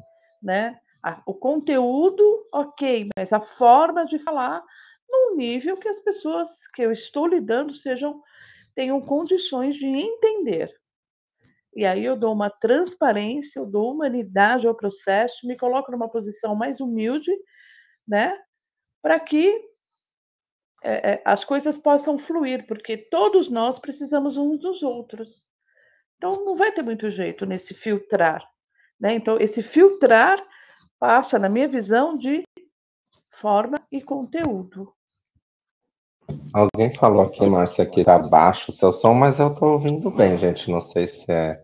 [0.41, 0.79] né?
[1.25, 4.61] o conteúdo, ok, mas a forma de falar
[5.09, 8.21] num nível que as pessoas que eu estou lidando sejam
[8.79, 10.73] tenham condições de entender.
[11.75, 16.55] E aí eu dou uma transparência, eu dou humanidade ao processo, me coloco numa posição
[16.55, 17.29] mais humilde,
[18.07, 18.39] né?
[19.01, 19.53] Para que
[20.81, 25.43] é, é, as coisas possam fluir, porque todos nós precisamos uns dos outros.
[26.15, 28.49] Então não vai ter muito jeito nesse filtrar,
[28.97, 29.13] né?
[29.13, 30.41] Então esse filtrar
[30.97, 32.45] passa, na minha visão, de
[33.29, 34.95] forma e conteúdo.
[36.53, 40.37] Alguém falou aqui, Márcia, que tá baixo o seu som, mas eu tô ouvindo bem,
[40.37, 40.71] gente.
[40.71, 41.61] Não sei se é,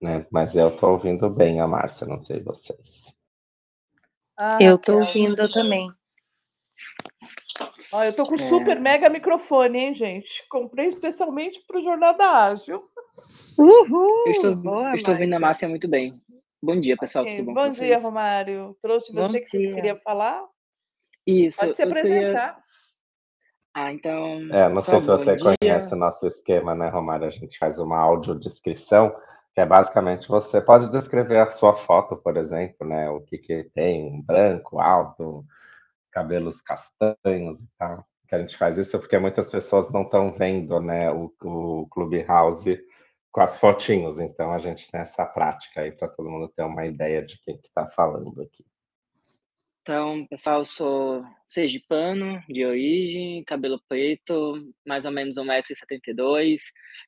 [0.00, 0.26] né?
[0.30, 3.14] Mas eu tô ouvindo bem a Márcia, não sei vocês.
[4.36, 5.90] Ah, eu tô ouvindo também.
[7.92, 8.38] Ó, eu tô com é.
[8.38, 10.46] super mega microfone, hein, gente?
[10.48, 12.82] Comprei especialmente para o Jornada Ágil.
[13.56, 14.24] Uhul!
[14.26, 16.20] Eu estou, Boa, eu estou ouvindo a Márcia muito bem.
[16.62, 17.24] Bom dia, pessoal.
[17.24, 17.38] Okay.
[17.38, 18.76] Tudo bom, bom dia, Romário.
[18.82, 19.46] Trouxe bom você dia.
[19.46, 20.44] que queria falar?
[21.26, 21.58] Isso.
[21.58, 22.54] Pode se apresentar.
[22.54, 22.65] Queria...
[23.78, 24.38] Ah, então.
[24.54, 25.54] É, não sei se você dia.
[25.60, 27.26] conhece o nosso esquema, né, Romário?
[27.26, 29.14] A gente faz uma audiodescrição,
[29.54, 33.10] que é basicamente você pode descrever a sua foto, por exemplo, né?
[33.10, 35.44] O que, que tem, branco, alto,
[36.10, 38.02] cabelos castanhos e tal.
[38.26, 42.80] Que a gente faz isso porque muitas pessoas não estão vendo, né, o, o Clubhouse
[43.30, 46.86] com as fotinhos, então a gente tem essa prática aí para todo mundo ter uma
[46.86, 48.64] ideia de quem que está falando aqui.
[49.88, 56.56] Então, pessoal, eu sou sergipano, de origem, cabelo preto, mais ou menos 1,72m,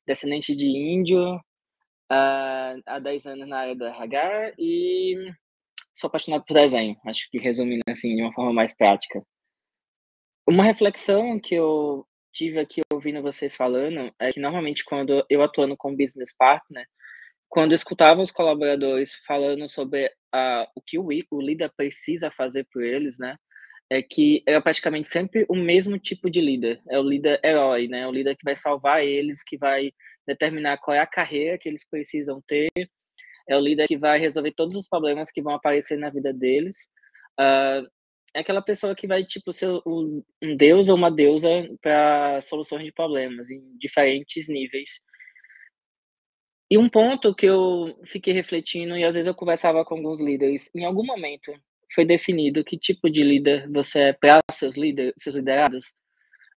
[0.07, 5.13] descendente de índio, uh, há 10 anos na área do RH e
[5.93, 9.21] sou apaixonado por desenho, acho que resumindo assim, de uma forma mais prática.
[10.47, 15.75] Uma reflexão que eu tive aqui ouvindo vocês falando é que normalmente quando eu atuando
[15.75, 16.87] como business partner,
[17.49, 22.83] quando escutava os colaboradores falando sobre uh, o que o, o líder precisa fazer por
[22.83, 23.35] eles, né?
[23.91, 26.79] É que era praticamente sempre o mesmo tipo de líder.
[26.89, 28.07] É o líder herói, né?
[28.07, 29.91] O líder que vai salvar eles, que vai
[30.27, 32.69] determinar qual é a carreira que eles precisam ter.
[33.49, 36.87] É o líder que vai resolver todos os problemas que vão aparecer na vida deles.
[37.39, 37.89] Uh,
[38.35, 40.21] é aquela pessoa que vai, tipo, ser um
[40.55, 41.49] deus ou uma deusa
[41.81, 45.01] para soluções de problemas em diferentes níveis.
[46.71, 50.69] E um ponto que eu fiquei refletindo, e às vezes eu conversava com alguns líderes,
[50.75, 51.51] em algum momento
[51.93, 54.75] foi definido que tipo de líder você é para seus
[55.17, 55.93] seus liderados,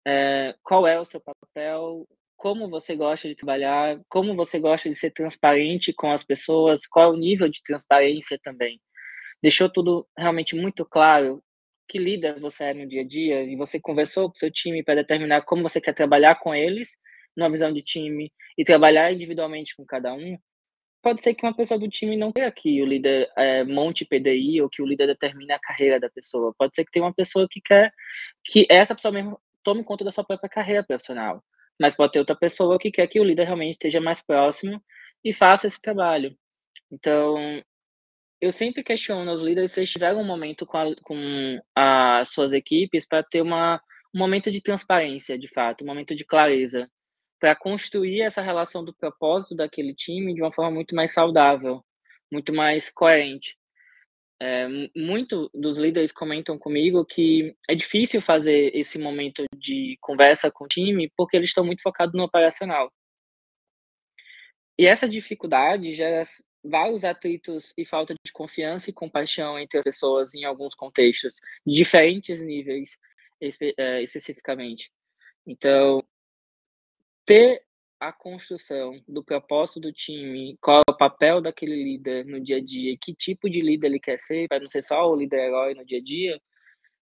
[0.05, 4.95] é, qual é o seu papel, como você gosta de trabalhar, como você gosta de
[4.95, 8.81] ser transparente com as pessoas, qual é o nível de transparência também.
[9.43, 11.43] Deixou tudo realmente muito claro
[11.87, 13.43] que líder você é no dia a dia?
[13.43, 16.97] E você conversou com seu time para determinar como você quer trabalhar com eles
[17.35, 20.37] numa visão de time e trabalhar individualmente com cada um,
[21.01, 24.61] pode ser que uma pessoa do time não queira que o líder é, monte PDI
[24.61, 26.53] ou que o líder determine a carreira da pessoa.
[26.57, 27.91] Pode ser que tenha uma pessoa que quer
[28.43, 31.43] que essa pessoa mesmo tome conta da sua própria carreira profissional.
[31.79, 34.81] Mas pode ter outra pessoa que quer que o líder realmente esteja mais próximo
[35.23, 36.37] e faça esse trabalho.
[36.91, 37.63] Então,
[38.39, 42.53] eu sempre questiono os líderes se eles tiveram um momento com, a, com as suas
[42.53, 43.81] equipes para ter uma,
[44.13, 46.89] um momento de transparência, de fato, um momento de clareza
[47.41, 51.83] para construir essa relação do propósito daquele time de uma forma muito mais saudável,
[52.31, 53.57] muito mais coerente.
[54.39, 60.65] É, muito dos líderes comentam comigo que é difícil fazer esse momento de conversa com
[60.65, 62.91] o time porque eles estão muito focados no operacional.
[64.77, 66.23] E essa dificuldade gera
[66.63, 71.33] vários atritos e falta de confiança e compaixão entre as pessoas em alguns contextos,
[71.65, 72.99] de diferentes níveis
[73.39, 74.91] espe é, especificamente.
[75.45, 76.03] Então,
[77.25, 77.61] ter
[77.99, 82.63] a construção do propósito do time, qual é o papel daquele líder no dia a
[82.63, 85.75] dia, que tipo de líder ele quer ser, para não ser só o líder herói
[85.75, 86.41] no dia a dia,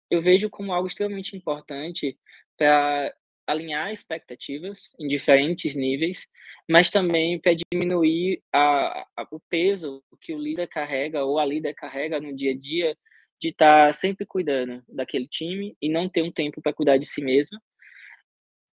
[0.09, 2.19] eu vejo como algo extremamente importante
[2.57, 3.13] para
[3.47, 6.27] alinhar expectativas em diferentes níveis,
[6.69, 11.73] mas também para diminuir a, a, o peso que o líder carrega ou a líder
[11.73, 12.97] carrega no dia a dia
[13.39, 17.05] de estar tá sempre cuidando daquele time e não ter um tempo para cuidar de
[17.05, 17.57] si mesmo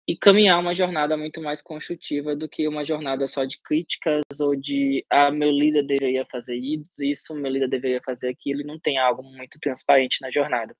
[0.08, 4.56] e caminhar uma jornada muito mais construtiva do que uma jornada só de críticas ou
[4.56, 6.58] de ah, meu líder deveria fazer
[7.00, 10.76] isso, meu líder deveria fazer aquilo, e não tem algo muito transparente na jornada.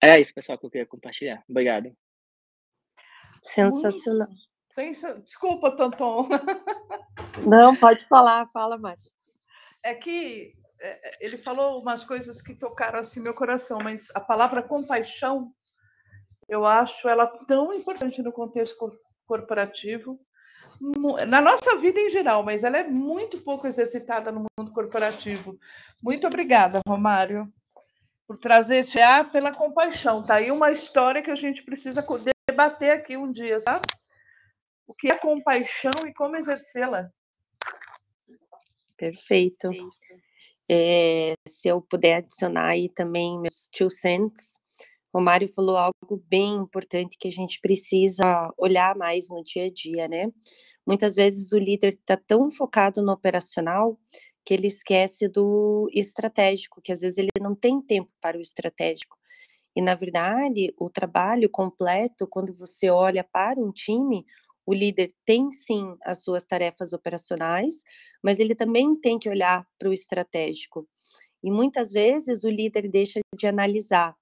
[0.00, 1.42] É isso, pessoal, que eu queria compartilhar.
[1.48, 1.92] Obrigado.
[3.42, 4.28] Sensacional.
[5.22, 6.28] Desculpa, Tonton.
[7.46, 9.12] Não, pode falar, fala mais.
[9.82, 14.20] É que é, é, ele falou umas coisas que tocaram assim meu coração, mas a
[14.20, 15.52] palavra compaixão
[16.54, 18.92] eu acho ela tão importante no contexto
[19.26, 20.20] corporativo,
[21.26, 25.58] na nossa vida em geral, mas ela é muito pouco exercitada no mundo corporativo.
[26.02, 27.52] Muito obrigada, Romário,
[28.26, 30.22] por trazer esse ar pela compaixão.
[30.22, 32.04] Tá aí uma história que a gente precisa
[32.48, 33.86] debater aqui um dia, sabe?
[34.86, 37.10] O que é compaixão e como exercê-la.
[38.96, 39.70] Perfeito.
[40.68, 44.58] É, se eu puder adicionar aí também meus two cents,
[45.14, 49.70] o Mário falou algo bem importante que a gente precisa olhar mais no dia a
[49.70, 50.28] dia, né?
[50.84, 53.96] Muitas vezes o líder está tão focado no operacional
[54.44, 59.16] que ele esquece do estratégico, que às vezes ele não tem tempo para o estratégico.
[59.76, 64.26] E, na verdade, o trabalho completo, quando você olha para um time,
[64.66, 67.84] o líder tem sim as suas tarefas operacionais,
[68.20, 70.88] mas ele também tem que olhar para o estratégico.
[71.40, 74.16] E muitas vezes o líder deixa de analisar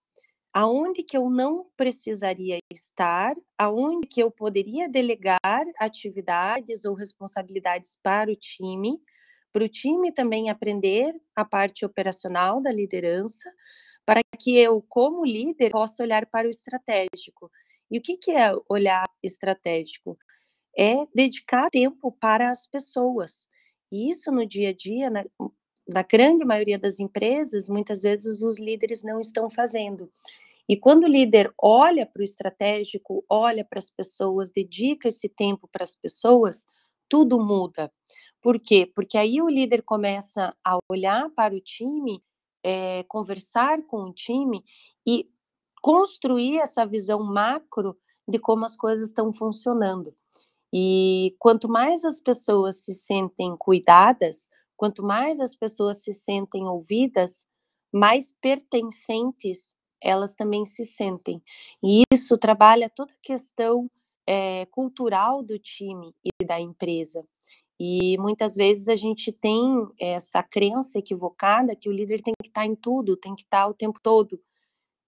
[0.52, 5.40] aonde que eu não precisaria estar, aonde que eu poderia delegar
[5.78, 9.00] atividades ou responsabilidades para o time,
[9.52, 13.50] para o time também aprender a parte operacional da liderança,
[14.04, 17.50] para que eu, como líder, possa olhar para o estratégico.
[17.90, 20.18] E o que, que é olhar estratégico?
[20.76, 23.46] É dedicar tempo para as pessoas.
[23.90, 25.24] E isso no dia a dia, na,
[25.88, 30.10] na grande maioria das empresas, muitas vezes os líderes não estão fazendo.
[30.68, 35.68] E quando o líder olha para o estratégico, olha para as pessoas, dedica esse tempo
[35.70, 36.64] para as pessoas,
[37.08, 37.92] tudo muda.
[38.40, 38.90] Por quê?
[38.94, 42.22] Porque aí o líder começa a olhar para o time,
[42.62, 44.64] é, conversar com o time
[45.06, 45.28] e
[45.82, 50.14] construir essa visão macro de como as coisas estão funcionando.
[50.72, 54.48] E quanto mais as pessoas se sentem cuidadas,
[54.82, 57.46] quanto mais as pessoas se sentem ouvidas,
[57.92, 61.40] mais pertencentes elas também se sentem.
[61.80, 63.88] E isso trabalha toda a questão
[64.26, 67.24] é, cultural do time e da empresa.
[67.78, 69.62] E muitas vezes a gente tem
[70.00, 73.74] essa crença equivocada que o líder tem que estar em tudo, tem que estar o
[73.74, 74.42] tempo todo,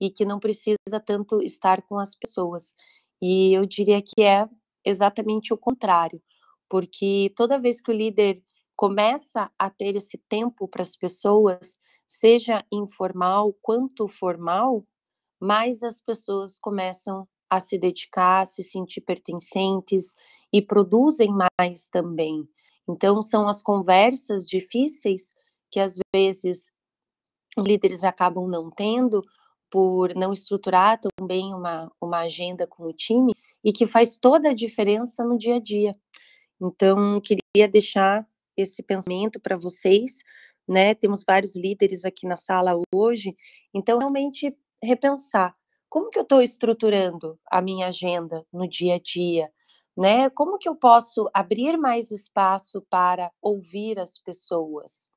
[0.01, 2.77] e que não precisa tanto estar com as pessoas.
[3.21, 4.49] E eu diria que é
[4.85, 6.23] exatamente o contrário,
[6.69, 8.41] porque toda vez que o líder
[8.77, 14.85] começa a ter esse tempo para as pessoas, seja informal quanto formal,
[15.41, 20.15] mais as pessoas começam a se dedicar, a se sentir pertencentes
[20.53, 22.49] e produzem mais também.
[22.89, 25.33] Então, são as conversas difíceis
[25.71, 26.73] que às vezes
[27.59, 29.23] líderes acabam não tendo
[29.71, 34.55] por não estruturar também uma, uma agenda com o time e que faz toda a
[34.55, 35.97] diferença no dia a dia.
[36.61, 38.27] Então, queria deixar
[38.57, 40.23] esse pensamento para vocês,
[40.69, 40.95] né?
[40.95, 43.37] Temos vários líderes aqui na sala hoje,
[43.75, 45.55] então realmente repensar
[45.95, 49.49] como que eu estou estruturando a minha agenda no dia a dia,
[49.97, 50.29] né?
[50.31, 55.09] Como que eu posso abrir mais espaço para ouvir as pessoas?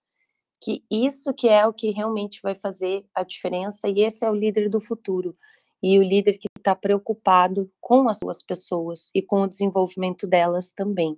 [0.61, 4.35] Que isso que é o que realmente vai fazer a diferença e esse é o
[4.35, 5.35] líder do futuro
[5.81, 10.71] e o líder que está preocupado com as suas pessoas e com o desenvolvimento delas
[10.71, 11.17] também.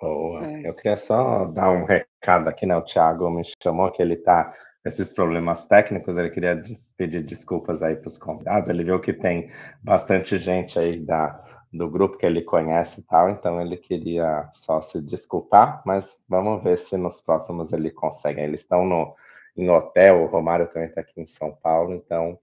[0.00, 0.46] Boa.
[0.46, 0.68] É.
[0.68, 2.76] Eu queria só dar um recado aqui, né?
[2.76, 6.62] O Thiago me chamou que ele está esses problemas técnicos, ele queria
[6.96, 8.68] pedir desculpas aí para os convidados.
[8.68, 9.50] Ele viu que tem
[9.82, 11.42] bastante gente aí da,
[11.72, 16.62] do grupo que ele conhece e tal, então ele queria só se desculpar, mas vamos
[16.62, 18.40] ver se nos próximos ele consegue.
[18.40, 19.14] Eles estão no,
[19.56, 22.38] em hotel, o Romário também está aqui em São Paulo, então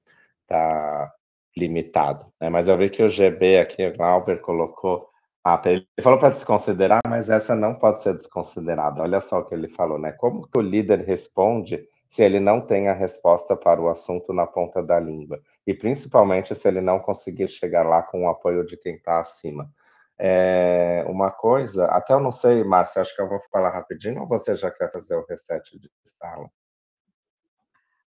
[0.45, 1.14] tá
[1.56, 2.26] limitado.
[2.41, 2.49] Né?
[2.49, 5.08] Mas eu vi que o GB aqui, o Glauber, colocou
[5.46, 9.02] ah, ele falou para desconsiderar, mas essa não pode ser desconsiderada.
[9.02, 10.14] Olha só o que ele falou, né?
[10.14, 14.48] Como que o líder responde se ele não tem a resposta para o assunto na
[14.48, 15.41] ponta da língua?
[15.68, 19.70] E principalmente se ele não conseguir chegar lá com o apoio de quem está acima.
[20.18, 24.28] É uma coisa, até eu não sei, Márcia, acho que eu vou falar rapidinho ou
[24.28, 26.50] você já quer fazer o reset de sala?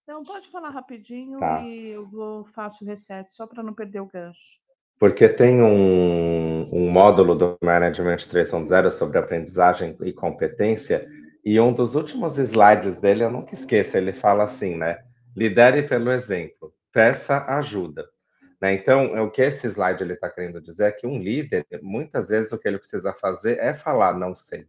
[0.06, 1.60] Não, pode falar rapidinho tá.
[1.62, 4.64] e eu vou faço o reset só para não perder o gancho.
[4.98, 11.06] Porque tem um, um módulo do Management 3.0 sobre aprendizagem e competência,
[11.44, 14.98] e um dos últimos slides dele, eu nunca esqueço, ele fala assim, né?
[15.36, 18.08] Lidere pelo exemplo, peça ajuda.
[18.60, 18.74] Né?
[18.74, 22.52] Então, o que esse slide ele está querendo dizer é que um líder, muitas vezes
[22.52, 24.66] o que ele precisa fazer é falar não sei.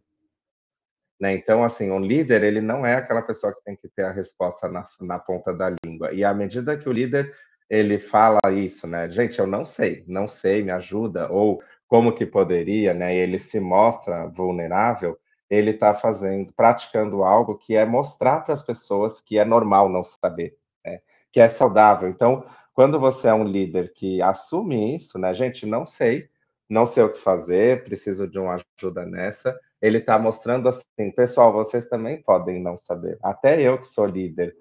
[1.18, 1.32] Né?
[1.32, 4.68] Então, assim, um líder, ele não é aquela pessoa que tem que ter a resposta
[4.68, 6.12] na, na ponta da língua.
[6.12, 7.34] E à medida que o líder
[7.68, 9.08] ele fala isso, né?
[9.10, 13.14] Gente, eu não sei, não sei, me ajuda, ou como que poderia, né?
[13.16, 19.20] Ele se mostra vulnerável, ele está fazendo, praticando algo que é mostrar para as pessoas
[19.20, 21.00] que é normal não saber, né?
[21.32, 22.08] que é saudável.
[22.08, 22.44] Então,
[22.74, 25.34] quando você é um líder que assume isso, né?
[25.34, 26.28] Gente, não sei,
[26.68, 29.58] não sei o que fazer, preciso de uma ajuda nessa.
[29.80, 33.18] Ele está mostrando assim, pessoal, vocês também podem não saber.
[33.22, 34.54] Até eu que sou líder,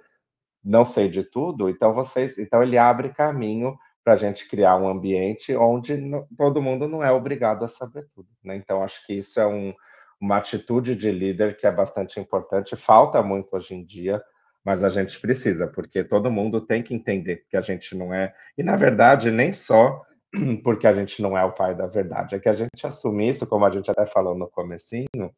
[0.68, 4.88] não sei de tudo, então vocês, então ele abre caminho para a gente criar um
[4.88, 8.55] ambiente onde não, todo mundo não é obrigado a saber tudo, né?
[8.57, 9.74] Então acho que isso é um,
[10.20, 14.22] uma atitude de líder que é bastante importante, falta muito hoje em dia,
[14.63, 18.34] mas a gente precisa, porque todo mundo tem que entender que a gente não é,
[18.57, 20.01] e na verdade nem só
[20.65, 23.47] porque a gente não é o pai da verdade, é que a gente assumir isso,
[23.47, 25.34] como a gente até falou no comecinho,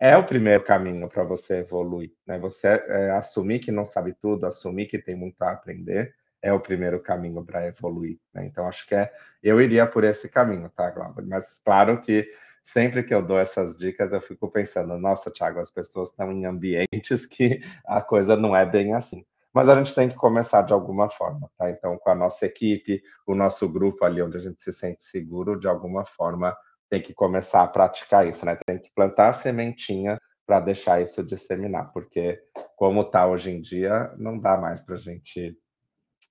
[0.00, 2.38] é o primeiro caminho para você evoluir, né?
[2.38, 6.58] Você é, assumir que não sabe tudo, assumir que tem muito a aprender, é o
[6.58, 8.46] primeiro caminho para evoluir, né?
[8.46, 11.26] Então acho que é, eu iria por esse caminho, tá, Glauber?
[11.26, 12.26] Mas claro que
[12.64, 16.46] sempre que eu dou essas dicas, eu fico pensando, nossa, Thiago, as pessoas estão em
[16.46, 19.24] ambientes que a coisa não é bem assim.
[19.52, 21.68] Mas a gente tem que começar de alguma forma, tá?
[21.68, 25.58] Então, com a nossa equipe, o nosso grupo ali onde a gente se sente seguro,
[25.58, 26.56] de alguma forma,
[26.90, 28.58] tem que começar a praticar isso, né?
[28.66, 32.42] Tem que plantar a sementinha para deixar isso disseminar, porque
[32.76, 35.56] como está hoje em dia, não dá mais para a gente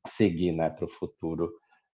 [0.05, 1.49] seguir, né, para o futuro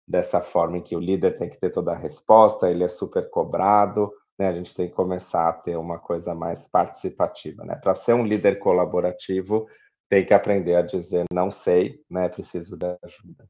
[0.07, 3.29] dessa forma em que o líder tem que ter toda a resposta, ele é super
[3.29, 4.47] cobrado, né?
[4.49, 7.75] A gente tem que começar a ter uma coisa mais participativa, né?
[7.75, 9.67] Para ser um líder colaborativo,
[10.09, 12.29] tem que aprender a dizer não sei, né?
[12.29, 13.47] Preciso de ajuda.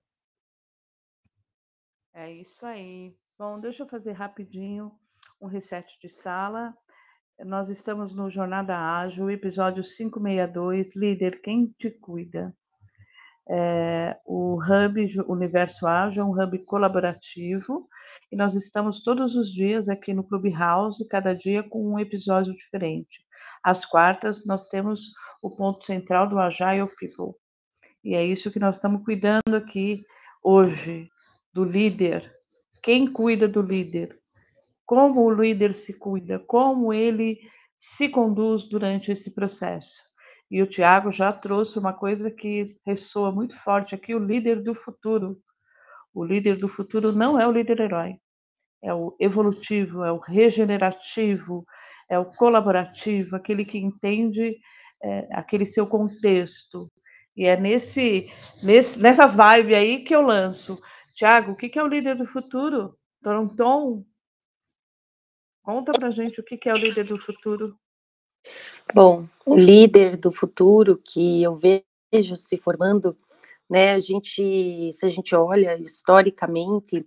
[2.14, 3.16] É isso aí.
[3.38, 4.98] Bom, deixa eu fazer rapidinho
[5.40, 6.74] um reset de sala.
[7.40, 12.56] Nós estamos no Jornada Ágil, episódio 562, Líder, quem te cuida?
[13.48, 17.88] É, o Hub Universo Ágil é um hub colaborativo
[18.32, 23.24] e nós estamos todos os dias aqui no Clubhouse, cada dia com um episódio diferente.
[23.64, 25.12] Às quartas, nós temos
[25.44, 27.36] o ponto central do Agile People.
[28.04, 30.04] E é isso que nós estamos cuidando aqui
[30.44, 31.10] hoje,
[31.54, 32.32] do líder.
[32.82, 34.20] Quem cuida do líder?
[34.86, 36.40] Como o líder se cuida?
[36.40, 37.40] Como ele
[37.78, 40.04] se conduz durante esse processo?
[40.50, 44.76] E o Tiago já trouxe uma coisa que ressoa muito forte aqui: o líder do
[44.76, 45.42] futuro.
[46.14, 48.16] O líder do futuro não é o líder herói,
[48.82, 51.66] é o evolutivo, é o regenerativo,
[52.10, 54.58] é o colaborativo, aquele que entende
[55.04, 56.90] é, aquele seu contexto.
[57.36, 58.32] E é nesse,
[58.64, 60.80] nesse, nessa vibe aí que eu lanço.
[61.16, 62.98] Tiago, o que é o líder do futuro?
[63.58, 64.06] Tom,
[65.66, 67.76] conta pra gente o que é o líder do futuro.
[68.94, 73.18] Bom, o líder do futuro que eu vejo se formando,
[73.68, 77.04] né, a gente, se a gente olha historicamente,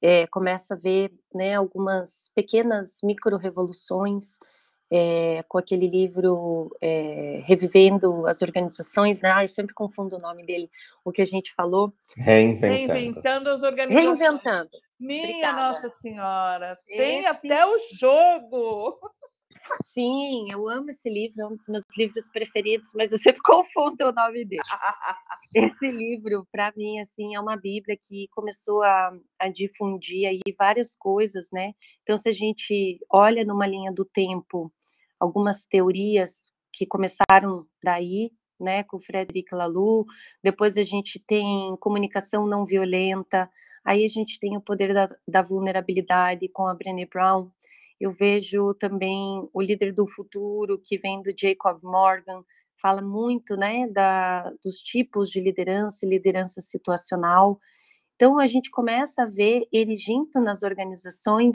[0.00, 4.38] é, começa a ver, né, algumas pequenas micro-revoluções,
[4.90, 9.30] é, com aquele livro é, Revivendo as Organizações, né?
[9.30, 10.70] Ah, eu sempre confundo o nome dele,
[11.04, 11.92] o que a gente falou.
[12.16, 12.72] Reinventando.
[12.72, 14.20] Reinventando as organizações.
[14.20, 14.70] Reinventando.
[14.98, 15.62] Minha Obrigada.
[15.68, 17.26] Nossa Senhora, tem Esse...
[17.26, 18.98] até o jogo.
[19.94, 24.08] Sim, eu amo esse livro, é um dos meus livros preferidos, mas eu sempre confundo
[24.08, 24.62] o nome dele.
[25.54, 30.94] Esse livro, para mim, assim, é uma bíblia que começou a, a, difundir aí várias
[30.94, 31.72] coisas, né?
[32.02, 34.70] Então, se a gente olha numa linha do tempo,
[35.18, 40.06] algumas teorias que começaram daí, né, com o Frederic Laloux,
[40.42, 43.48] depois a gente tem comunicação não violenta,
[43.84, 47.50] aí a gente tem o poder da, da vulnerabilidade com a Brené Brown,
[48.00, 52.44] eu vejo também o líder do futuro, que vem do Jacob Morgan,
[52.80, 57.58] fala muito né, da, dos tipos de liderança e liderança situacional.
[58.14, 61.54] Então, a gente começa a ver erigindo nas organizações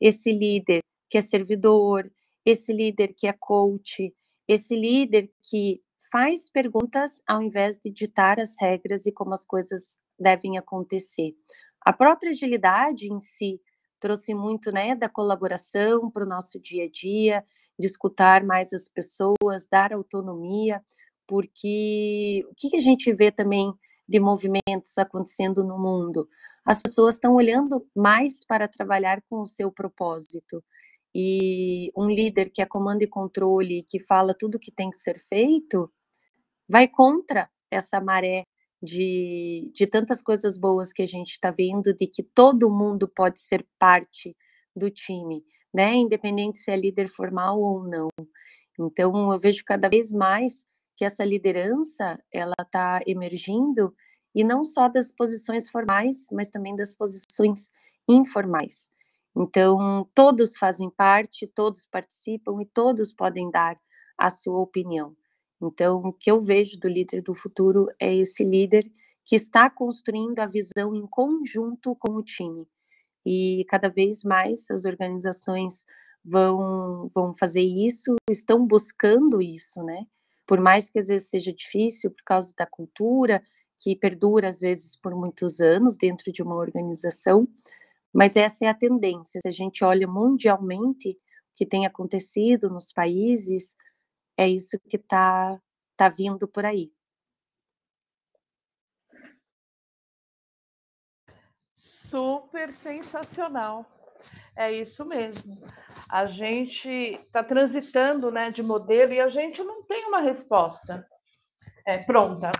[0.00, 0.80] esse líder
[1.10, 2.10] que é servidor,
[2.44, 4.14] esse líder que é coach,
[4.46, 5.80] esse líder que
[6.10, 11.34] faz perguntas ao invés de ditar as regras e como as coisas devem acontecer.
[11.80, 13.60] A própria agilidade em si
[13.98, 17.44] trouxe muito né, da colaboração para o nosso dia a dia,
[17.78, 20.82] de escutar mais as pessoas, dar autonomia,
[21.26, 23.72] porque o que a gente vê também
[24.06, 26.28] de movimentos acontecendo no mundo?
[26.64, 30.62] As pessoas estão olhando mais para trabalhar com o seu propósito.
[31.14, 34.98] E um líder que é comando e controle, que fala tudo o que tem que
[34.98, 35.90] ser feito,
[36.68, 38.44] vai contra essa maré
[38.82, 43.40] de, de tantas coisas boas que a gente está vendo, de que todo mundo pode
[43.40, 44.36] ser parte
[44.76, 45.94] do time, né?
[45.94, 48.08] Independente se é líder formal ou não.
[48.78, 53.94] Então, eu vejo cada vez mais que essa liderança ela está emergindo
[54.34, 57.70] e não só das posições formais, mas também das posições
[58.08, 58.90] informais.
[59.36, 63.76] Então, todos fazem parte, todos participam e todos podem dar
[64.16, 65.16] a sua opinião.
[65.60, 68.84] Então, o que eu vejo do líder do futuro é esse líder
[69.24, 72.68] que está construindo a visão em conjunto com o time.
[73.26, 75.84] E cada vez mais as organizações
[76.24, 80.06] vão, vão fazer isso, estão buscando isso, né?
[80.46, 83.42] Por mais que às vezes seja difícil por causa da cultura,
[83.78, 87.48] que perdura às vezes por muitos anos dentro de uma organização,
[88.14, 89.40] mas essa é a tendência.
[89.40, 91.16] Se a gente olha mundialmente o
[91.52, 93.76] que tem acontecido nos países,
[94.36, 95.60] é isso que está
[95.96, 96.92] tá vindo por aí.
[101.76, 103.84] Super sensacional.
[104.56, 105.58] É isso mesmo.
[106.08, 111.04] A gente está transitando né, de modelo e a gente não tem uma resposta
[111.84, 112.52] é, pronta.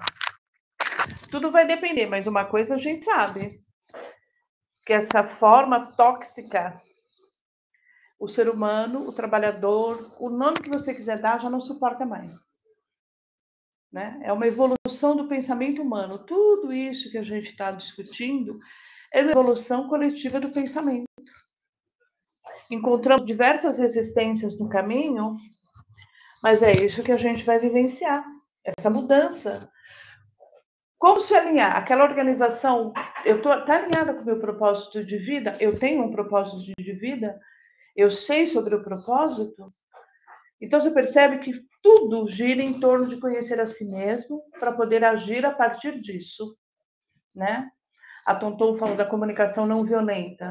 [1.31, 3.64] Tudo vai depender, mas uma coisa a gente sabe:
[4.85, 6.81] que essa forma tóxica
[8.19, 12.35] o ser humano, o trabalhador, o nome que você quiser dar, já não suporta mais.
[13.93, 14.19] Né?
[14.23, 16.25] É uma evolução do pensamento humano.
[16.25, 18.59] Tudo isso que a gente está discutindo
[19.13, 21.05] é uma evolução coletiva do pensamento.
[22.71, 25.37] Encontramos diversas resistências no caminho,
[26.43, 28.25] mas é isso que a gente vai vivenciar,
[28.65, 29.71] essa mudança.
[30.99, 31.77] Como se alinhar?
[31.77, 32.93] Aquela organização,
[33.25, 36.93] eu estou tá alinhada com o meu propósito de vida, eu tenho um propósito de
[36.93, 37.39] vida,
[37.97, 39.73] eu sei sobre o propósito,
[40.61, 41.53] então você percebe que
[41.83, 46.57] tudo gira em torno de conhecer a si mesmo para poder agir a partir disso,
[47.35, 47.71] né?
[48.27, 50.51] A Tonton falou da comunicação não violenta.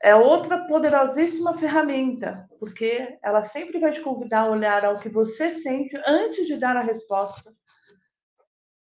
[0.00, 5.50] é outra poderosíssima ferramenta, porque ela sempre vai te convidar a olhar ao que você
[5.50, 7.52] sente antes de dar a resposta.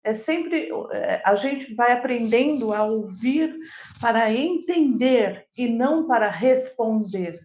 [0.04, 3.58] É sempre é, a gente vai aprendendo a ouvir
[4.02, 7.40] para entender e não para responder.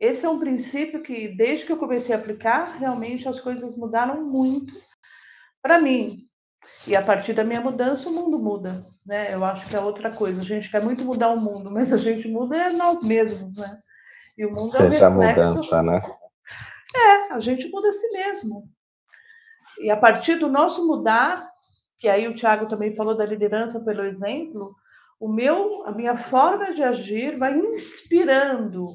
[0.00, 4.24] Esse é um princípio que, desde que eu comecei a aplicar, realmente as coisas mudaram
[4.24, 4.72] muito
[5.62, 6.18] para mim.
[6.86, 9.34] E a partir da minha mudança, o mundo muda né?
[9.34, 10.40] Eu acho que é outra coisa.
[10.40, 13.78] A gente quer muito mudar o mundo, mas a gente muda é nós mesmos, né?
[14.36, 15.54] E o mundo Seja é um reflexo...
[15.54, 16.00] mudança, né?
[16.96, 18.70] É, a gente muda a si mesmo.
[19.80, 21.42] E a partir do nosso mudar,
[21.98, 24.74] que aí o Tiago também falou da liderança pelo exemplo,
[25.20, 28.86] o meu, a minha forma de agir vai inspirando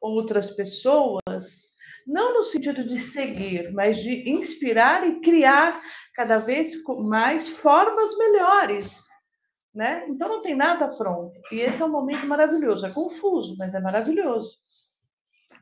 [0.00, 1.66] outras pessoas,
[2.06, 5.80] não no sentido de seguir, mas de inspirar e criar
[6.14, 6.72] cada vez
[7.08, 9.06] mais formas melhores
[9.76, 10.06] né?
[10.08, 11.38] Então não tem nada pronto.
[11.52, 12.86] E esse é um momento maravilhoso.
[12.86, 14.56] É confuso, mas é maravilhoso.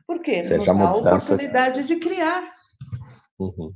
[0.07, 0.41] Por quê?
[0.41, 2.47] Nos dá a oportunidade de criar.
[3.37, 3.73] Uhum.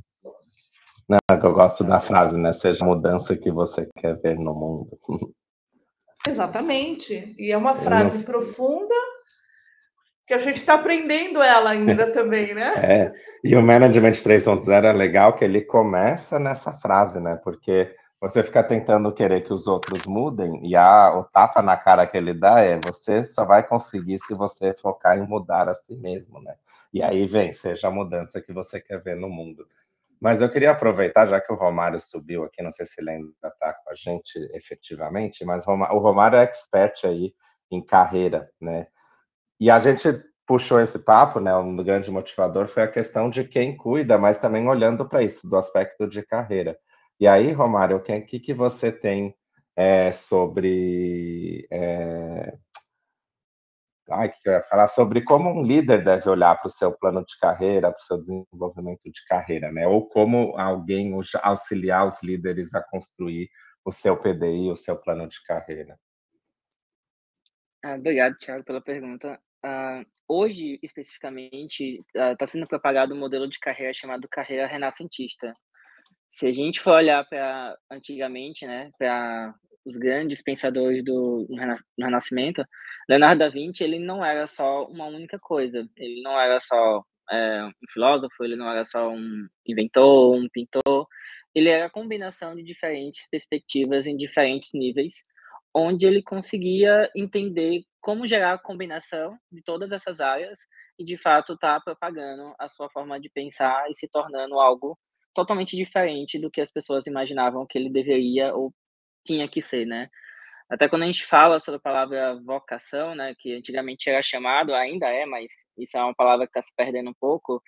[1.10, 2.54] Não, eu gosto da frase, né?
[2.54, 5.00] Seja a mudança que você quer ver no mundo.
[6.28, 7.36] Exatamente.
[7.38, 8.26] E é uma frase não...
[8.26, 8.94] profunda
[10.28, 12.74] que a gente está aprendendo ela ainda também, né?
[12.78, 13.14] É.
[13.44, 17.40] E o Management 3.0 é legal que ele começa nessa frase, né?
[17.44, 17.92] Porque
[18.22, 22.18] você fica tentando querer que os outros mudem e a, o tapa na cara que
[22.18, 26.40] ele dá é você só vai conseguir se você focar em mudar a si mesmo,
[26.42, 26.54] né?
[26.94, 29.66] E aí vem, seja a mudança que você quer ver no mundo.
[30.20, 33.30] Mas eu queria aproveitar, já que o Romário subiu aqui, não sei se ele ainda
[33.44, 37.34] está com a gente efetivamente, mas o Romário é expert aí
[37.72, 38.88] em carreira, né?
[39.60, 41.56] E a gente puxou esse papo, né?
[41.56, 45.56] Um grande motivador foi a questão de quem cuida, mas também olhando para isso, do
[45.58, 46.78] aspecto de carreira.
[47.20, 49.36] E aí, Romário, o que, que você tem
[49.76, 51.68] é, sobre.
[51.72, 52.54] É...
[54.12, 57.24] Ai, que eu ia falar sobre como um líder deve olhar para o seu plano
[57.24, 59.88] de carreira, para o seu desenvolvimento de carreira, né?
[59.88, 63.50] Ou como alguém auxiliar os líderes a construir
[63.86, 65.98] o seu PDI, o seu plano de carreira.
[67.84, 69.40] Ah, obrigado, Thiago, pela pergunta.
[69.66, 75.54] Uh, hoje, especificamente, está uh, sendo propagado um modelo de carreira chamado carreira renascentista,
[76.30, 79.54] se a gente for olhar para antigamente, né, para
[79.86, 81.48] os grandes pensadores do
[81.98, 82.64] Renascimento,
[83.10, 85.88] Leonardo da Vinci ele não era só uma única coisa.
[85.98, 91.08] Ele não era só é, um filósofo, ele não era só um inventor, um pintor.
[91.54, 95.24] Ele era a combinação de diferentes perspectivas em diferentes níveis,
[95.74, 100.60] onde ele conseguia entender como gerar a combinação de todas essas áreas
[100.98, 104.98] e de fato estar tá propagando a sua forma de pensar e se tornando algo
[105.34, 108.74] totalmente diferente do que as pessoas imaginavam que ele deveria ou
[109.24, 110.10] tinha que ser, né?
[110.70, 115.08] Até quando a gente fala sobre a palavra vocação, né, que antigamente era chamado, ainda
[115.08, 117.62] é, mas isso é uma palavra que está se perdendo um pouco.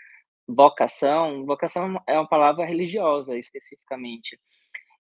[0.47, 4.39] Vocação, vocação é uma palavra religiosa especificamente.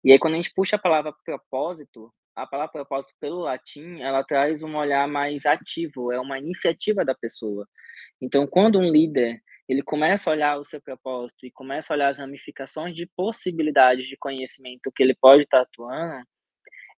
[0.03, 4.23] E aí quando a gente puxa a palavra propósito, a palavra propósito pelo latim, ela
[4.23, 7.67] traz um olhar mais ativo, é uma iniciativa da pessoa.
[8.21, 12.09] Então, quando um líder ele começa a olhar o seu propósito e começa a olhar
[12.09, 16.25] as ramificações de possibilidades de conhecimento que ele pode estar atuando,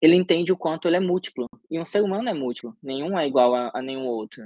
[0.03, 1.47] ele entende o quanto ele é múltiplo.
[1.71, 4.43] E um ser humano é múltiplo, nenhum é igual a, a nenhum outro.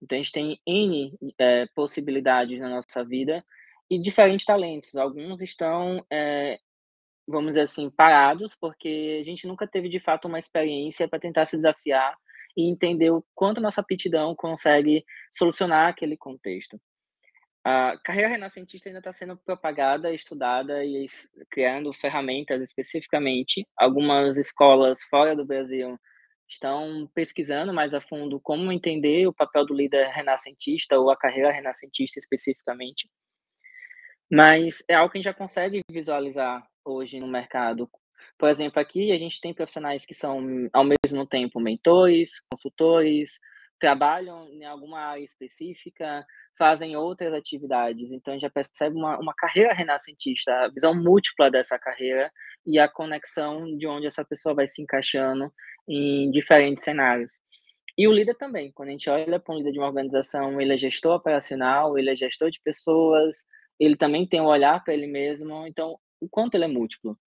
[0.00, 3.44] Então, a gente tem N é, possibilidades na nossa vida
[3.90, 4.94] e diferentes talentos.
[4.94, 6.60] Alguns estão, é,
[7.26, 11.44] vamos dizer assim, parados, porque a gente nunca teve, de fato, uma experiência para tentar
[11.44, 12.16] se desafiar
[12.56, 16.80] e entender o quanto nossa aptidão consegue solucionar aquele contexto.
[17.62, 21.06] A carreira renascentista ainda está sendo propagada, estudada e
[21.50, 23.66] criando ferramentas especificamente.
[23.76, 25.98] Algumas escolas fora do Brasil
[26.48, 31.52] estão pesquisando mais a fundo como entender o papel do líder renascentista ou a carreira
[31.52, 33.10] renascentista especificamente.
[34.30, 37.90] Mas é algo que a gente já consegue visualizar hoje no mercado.
[38.38, 43.38] Por exemplo, aqui a gente tem profissionais que são, ao mesmo tempo, mentores, consultores,
[43.80, 46.24] trabalham em alguma área específica,
[46.56, 48.12] fazem outras atividades.
[48.12, 52.30] Então, já percebe uma, uma carreira renascentista, a visão múltipla dessa carreira
[52.66, 55.50] e a conexão de onde essa pessoa vai se encaixando
[55.88, 57.40] em diferentes cenários.
[57.98, 60.74] E o líder também, quando a gente olha para um líder de uma organização, ele
[60.74, 63.46] é gestor operacional, ele é gestor de pessoas,
[63.78, 67.18] ele também tem um olhar para ele mesmo, então, o quanto ele é múltiplo.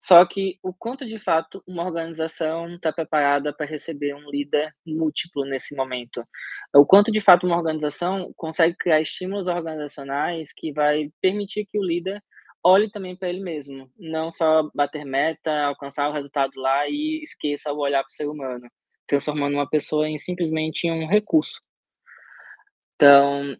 [0.00, 5.44] Só que o quanto de fato uma organização está preparada para receber um líder múltiplo
[5.44, 6.22] nesse momento?
[6.74, 11.84] O quanto de fato uma organização consegue criar estímulos organizacionais que vai permitir que o
[11.84, 12.20] líder
[12.64, 17.72] olhe também para ele mesmo, não só bater meta, alcançar o resultado lá e esqueça
[17.72, 18.68] o olhar para o ser humano.
[19.06, 21.58] transformando uma pessoa em simplesmente um recurso.
[22.94, 23.56] Então,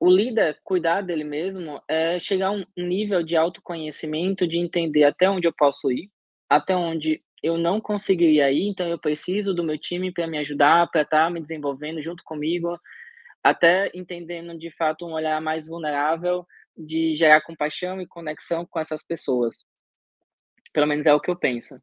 [0.00, 5.28] o líder cuidar dele mesmo é chegar a um nível de autoconhecimento, de entender até
[5.28, 6.10] onde eu posso ir,
[6.48, 10.90] até onde eu não conseguiria ir, então eu preciso do meu time para me ajudar,
[10.90, 12.72] para estar tá me desenvolvendo junto comigo,
[13.44, 16.46] até entendendo de fato um olhar mais vulnerável
[16.76, 19.64] de gerar compaixão e conexão com essas pessoas.
[20.72, 21.74] Pelo menos é o que eu penso.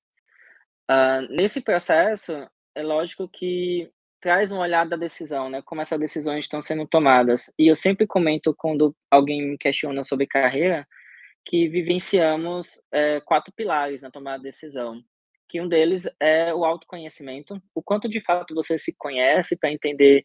[0.89, 2.34] Uh, nesse processo,
[2.74, 5.61] é lógico que traz um olhar da decisão, né?
[5.63, 7.51] Como essas decisões estão sendo tomadas.
[7.57, 10.88] E eu sempre comento quando alguém me questiona sobre carreira,
[11.45, 15.01] que vivenciamos é, quatro pilares na tomada de decisão.
[15.49, 20.24] Que um deles é o autoconhecimento, o quanto de fato você se conhece para entender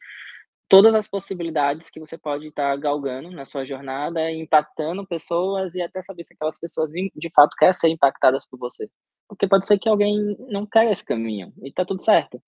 [0.69, 6.01] todas as possibilidades que você pode estar galgando na sua jornada, impactando pessoas e até
[6.03, 8.89] saber se aquelas pessoas de fato querem ser impactadas por você.
[9.29, 12.43] Porque pode ser que alguém não quer esse caminho e tá tudo certo.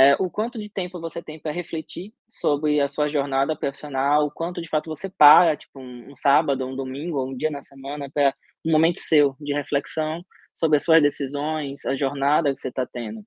[0.00, 4.30] É, o quanto de tempo você tem para refletir sobre a sua jornada profissional, o
[4.30, 8.08] quanto de fato você para, tipo, um, um sábado, um domingo, um dia na semana,
[8.12, 8.32] para
[8.64, 10.24] um momento seu de reflexão
[10.54, 13.24] sobre as suas decisões, a jornada que você está tendo.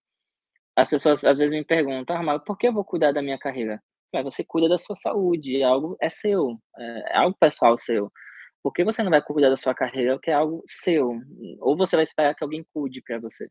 [0.76, 3.40] As pessoas às vezes me perguntam, ah, mas por que eu vou cuidar da minha
[3.40, 3.82] carreira?
[4.14, 8.12] É, você cuida da sua saúde, é algo é seu, é, é algo pessoal seu.
[8.64, 11.12] Por que você não vai cuidar da sua carreira, que é algo seu?
[11.62, 13.50] Ou você vai esperar que alguém cuide para você?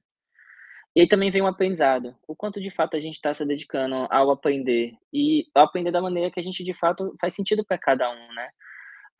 [0.95, 2.15] E aí também vem o aprendizado.
[2.27, 6.03] O quanto de fato a gente está se dedicando ao aprender e ao aprender da
[6.03, 8.49] maneira que a gente de fato faz sentido para cada um, né?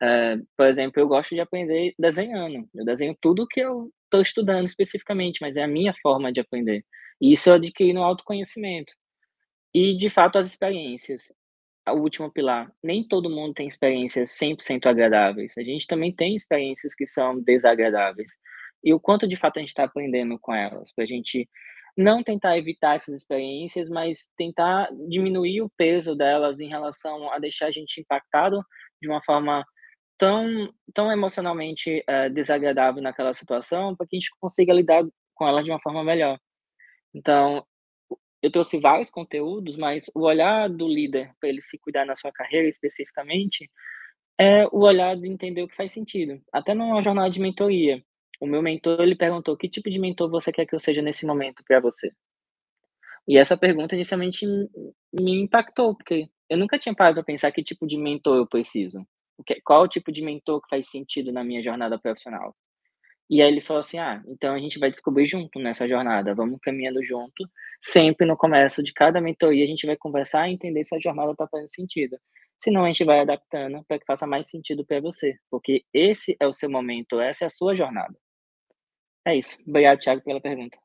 [0.01, 2.67] É, por exemplo, eu gosto de aprender desenhando.
[2.75, 6.83] Eu desenho tudo que eu estou estudando especificamente, mas é a minha forma de aprender.
[7.21, 8.93] E isso eu adquiri no autoconhecimento.
[9.73, 11.31] E, de fato, as experiências.
[11.89, 15.53] O último pilar, nem todo mundo tem experiências 100% agradáveis.
[15.57, 18.31] A gente também tem experiências que são desagradáveis.
[18.83, 21.47] E o quanto, de fato, a gente está aprendendo com elas, para a gente
[21.97, 27.67] não tentar evitar essas experiências, mas tentar diminuir o peso delas em relação a deixar
[27.67, 28.63] a gente impactado
[29.01, 29.65] de uma forma
[30.17, 35.03] tão, tão emocionalmente uh, desagradável naquela situação, para que a gente consiga lidar
[35.33, 36.39] com ela de uma forma melhor.
[37.13, 37.65] Então,
[38.41, 42.31] eu trouxe vários conteúdos, mas o olhar do líder para ele se cuidar na sua
[42.31, 43.69] carreira especificamente
[44.39, 46.41] é o olhar de entender o que faz sentido.
[46.51, 48.03] Até numa jornada de mentoria,
[48.41, 51.25] o meu mentor ele perguntou que tipo de mentor você quer que eu seja nesse
[51.25, 52.11] momento para você.
[53.27, 54.45] E essa pergunta inicialmente
[55.13, 59.05] me impactou, porque eu nunca tinha parado para pensar que tipo de mentor eu preciso.
[59.63, 62.55] Qual o tipo de mentor que faz sentido na minha jornada profissional.
[63.29, 66.59] E aí ele falou assim: ah, então a gente vai descobrir junto nessa jornada, vamos
[66.61, 67.47] caminhando junto.
[67.79, 71.31] Sempre no começo de cada mentoria a gente vai conversar e entender se a jornada
[71.31, 72.17] está fazendo sentido.
[72.57, 76.47] Senão a gente vai adaptando para que faça mais sentido para você, porque esse é
[76.47, 78.15] o seu momento, essa é a sua jornada.
[79.25, 79.57] É isso.
[79.67, 80.77] Obrigado, Thiago, pela pergunta.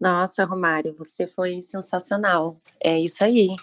[0.00, 2.60] Nossa, Romário, você foi sensacional.
[2.80, 3.54] É isso aí.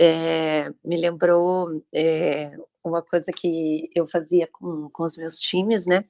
[0.00, 2.52] É, me lembrou é,
[2.82, 6.04] uma coisa que eu fazia com, com os meus times, né?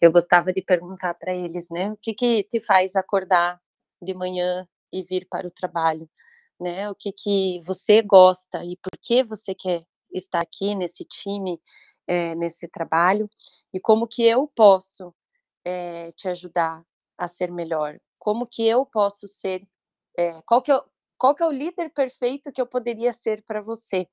[0.00, 1.90] Eu gostava de perguntar para eles, né?
[1.92, 3.60] O que, que te faz acordar
[4.02, 6.08] de manhã e vir para o trabalho,
[6.60, 6.90] né?
[6.90, 11.60] O que, que você gosta e por que você quer estar aqui nesse time,
[12.06, 13.28] é, nesse trabalho
[13.72, 15.14] e como que eu posso
[15.64, 16.82] é, te ajudar
[17.18, 17.98] a ser melhor?
[18.18, 19.66] Como que eu posso ser?
[20.16, 20.82] É, qual que eu,
[21.18, 24.08] qual que é o líder perfeito que eu poderia ser para você?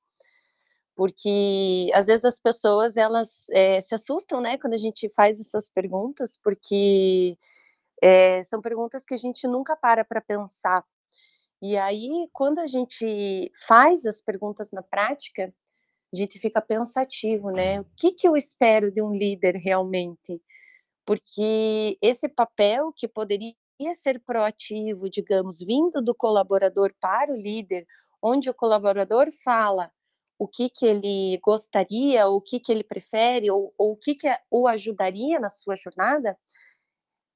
[0.96, 5.70] porque às vezes as pessoas elas é, se assustam, né, quando a gente faz essas
[5.70, 7.38] perguntas, porque
[8.44, 10.84] são perguntas que a gente nunca para para pensar.
[11.62, 15.52] E aí, quando a gente faz as perguntas na prática,
[16.12, 17.80] a gente fica pensativo, né?
[17.80, 20.40] O que, que eu espero de um líder realmente?
[21.08, 23.54] Porque esse papel que poderia
[23.94, 27.86] ser proativo, digamos, vindo do colaborador para o líder,
[28.20, 29.90] onde o colaborador fala
[30.38, 34.28] o que, que ele gostaria, o que, que ele prefere, ou, ou o que, que
[34.50, 36.38] o ajudaria na sua jornada,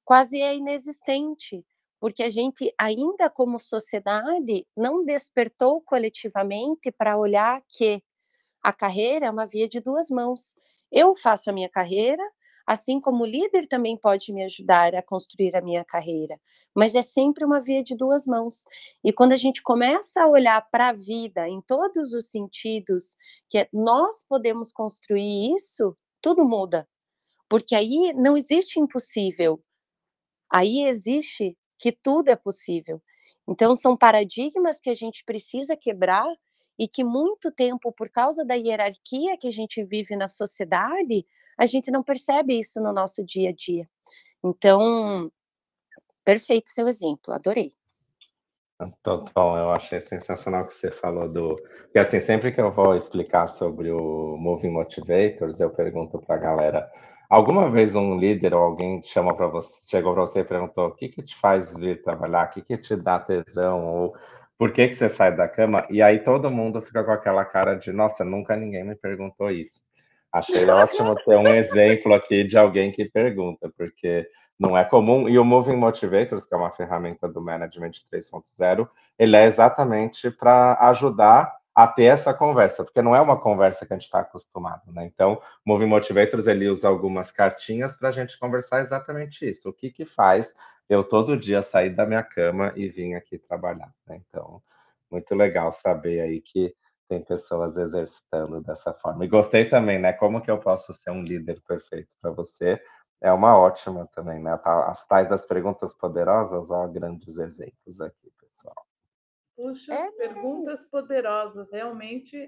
[0.05, 1.65] quase é inexistente,
[1.99, 8.03] porque a gente, ainda como sociedade, não despertou coletivamente para olhar que
[8.61, 10.55] a carreira é uma via de duas mãos.
[10.91, 12.23] Eu faço a minha carreira,
[12.65, 16.39] assim como o líder também pode me ajudar a construir a minha carreira,
[16.75, 18.63] mas é sempre uma via de duas mãos.
[19.03, 23.17] E quando a gente começa a olhar para a vida em todos os sentidos,
[23.49, 26.87] que é, nós podemos construir isso, tudo muda.
[27.49, 29.61] Porque aí não existe impossível.
[30.51, 33.01] Aí existe que tudo é possível.
[33.47, 36.25] Então são paradigmas que a gente precisa quebrar
[36.79, 41.25] e que muito tempo por causa da hierarquia que a gente vive na sociedade,
[41.57, 43.87] a gente não percebe isso no nosso dia a dia.
[44.43, 45.31] Então,
[46.23, 47.71] perfeito seu exemplo, adorei.
[48.81, 51.55] Então, Tom, eu achei sensacional que você falou do.
[51.83, 56.39] Porque, assim, sempre que eu vou explicar sobre o Moving Motivators, eu pergunto para a
[56.39, 56.91] galera:
[57.29, 60.95] alguma vez um líder ou alguém chama para você, chegou para você e perguntou o
[60.95, 64.15] que, que te faz vir trabalhar, o que, que te dá tesão, ou
[64.57, 65.85] por que, que você sai da cama?
[65.89, 69.81] E aí todo mundo fica com aquela cara de: nossa, nunca ninguém me perguntou isso.
[70.33, 74.27] Achei ótimo ter um exemplo aqui de alguém que pergunta, porque
[74.59, 75.29] não é comum.
[75.29, 80.75] E o Moving Motivators, que é uma ferramenta do Management 3.0, ele é exatamente para
[80.89, 84.91] ajudar a ter essa conversa, porque não é uma conversa que a gente está acostumado,
[84.91, 85.05] né?
[85.05, 89.69] Então, o Moving Motivators, ele usa algumas cartinhas para a gente conversar exatamente isso.
[89.69, 90.53] O que que faz
[90.89, 94.19] eu todo dia sair da minha cama e vir aqui trabalhar, né?
[94.27, 94.61] Então,
[95.11, 96.73] muito legal saber aí que
[97.07, 99.25] tem pessoas exercitando dessa forma.
[99.25, 100.13] E gostei também, né?
[100.13, 102.81] Como que eu posso ser um líder perfeito para você?
[103.23, 104.55] é uma ótima também, né?
[104.57, 108.85] Tá, as tais das perguntas poderosas, ó, grandes exemplos aqui, pessoal.
[109.55, 112.45] Puxa, é perguntas poderosas, realmente.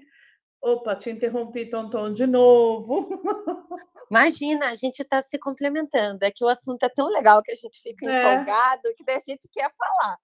[0.60, 3.08] Opa, te interrompi, Tonton, de novo.
[4.10, 6.22] Imagina, a gente está se complementando.
[6.22, 8.34] É que o assunto é tão legal que a gente fica é.
[8.34, 10.18] empolgado que a gente quer falar.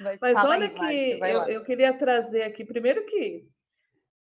[0.00, 3.48] Mas, Mas olha aí, que eu, eu, queria trazer aqui, primeiro que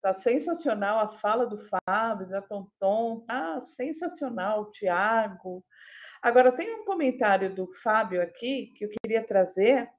[0.03, 5.63] tá sensacional a fala do Fábio, da Tonton, tá sensacional, Tiago,
[6.23, 9.89] Agora, tem um comentário do Fábio aqui que eu queria trazer.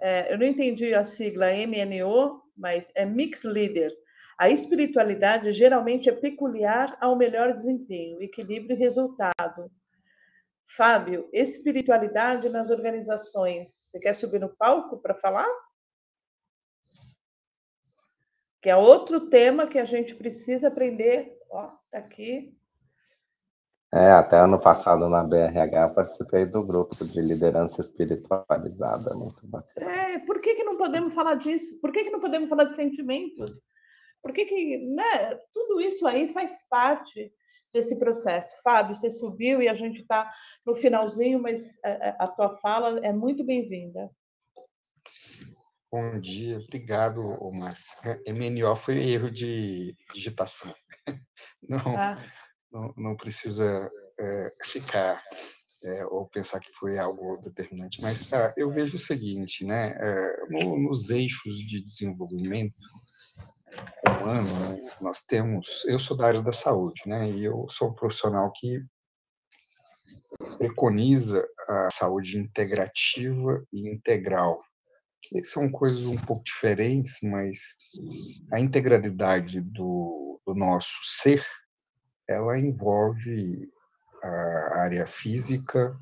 [0.00, 3.92] É, eu não entendi a sigla MNO, mas é Mix Leader.
[4.36, 9.70] A espiritualidade geralmente é peculiar ao melhor desempenho, equilíbrio e resultado.
[10.66, 13.68] Fábio, espiritualidade nas organizações.
[13.68, 15.48] Você quer subir no palco para falar?
[18.68, 21.38] Que é outro tema que a gente precisa aprender.
[21.50, 22.54] Ó, tá aqui.
[23.90, 29.90] É, até ano passado na BRH eu participei do grupo de liderança espiritualizada, muito bacana.
[29.90, 31.80] É, por que, que não podemos falar disso?
[31.80, 33.58] Por que, que não podemos falar de sentimentos?
[34.22, 37.32] Por que, que né, tudo isso aí faz parte
[37.72, 38.54] desse processo?
[38.62, 40.30] Fábio, você subiu e a gente está
[40.66, 44.10] no finalzinho, mas a, a tua fala é muito bem-vinda.
[45.90, 47.20] Bom dia, obrigado,
[47.52, 48.20] Márcia.
[48.26, 50.74] MNO foi erro de digitação.
[51.68, 52.18] Não, ah
[52.70, 55.22] não, não precisa é, ficar
[55.84, 60.46] é, ou pensar que foi algo determinante, mas ah, eu vejo o seguinte, né, é,
[60.50, 62.74] no, nos eixos de desenvolvimento
[64.06, 67.94] humano, né, nós temos, eu sou da área da saúde, né, e eu sou um
[67.94, 68.84] profissional que
[70.58, 74.58] preconiza a saúde integrativa e integral,
[75.22, 77.76] que são coisas um pouco diferentes, mas
[78.52, 81.44] a integralidade do, do nosso ser
[82.28, 83.72] ela envolve
[84.22, 85.96] a área física,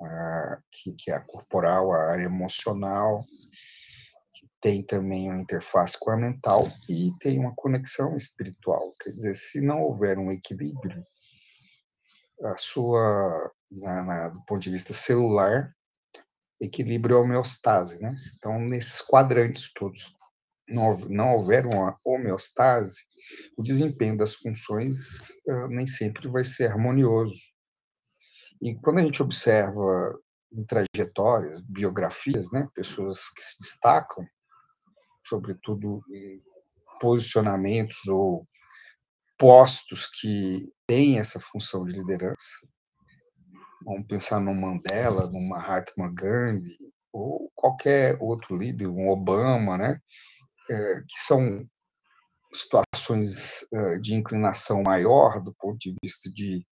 [0.00, 3.24] a, que, que, é a corporal, a área emocional,
[4.32, 8.92] que tem também uma interface com a mental e tem uma conexão espiritual.
[9.00, 11.04] Quer dizer, se não houver um equilíbrio,
[12.42, 15.74] a sua, na, na, do ponto de vista celular,
[16.60, 18.14] equilíbrio é homeostase, né?
[18.36, 20.12] Então, nesses quadrantes todos
[20.68, 23.04] não, não houver uma homeostase,
[23.56, 27.36] o desempenho das funções uh, nem sempre vai ser harmonioso.
[28.62, 30.18] E quando a gente observa
[30.68, 34.24] trajetórias, biografias, né, pessoas que se destacam,
[35.26, 36.40] sobretudo em
[37.00, 38.46] posicionamentos ou
[39.36, 42.68] postos que têm essa função de liderança,
[43.84, 46.76] vamos pensar no Mandela, no Mahatma Gandhi,
[47.12, 49.98] ou qualquer outro líder, um Obama, né,
[50.70, 51.64] é, que são
[52.52, 53.66] situações
[54.00, 56.64] de inclinação maior do ponto de vista de,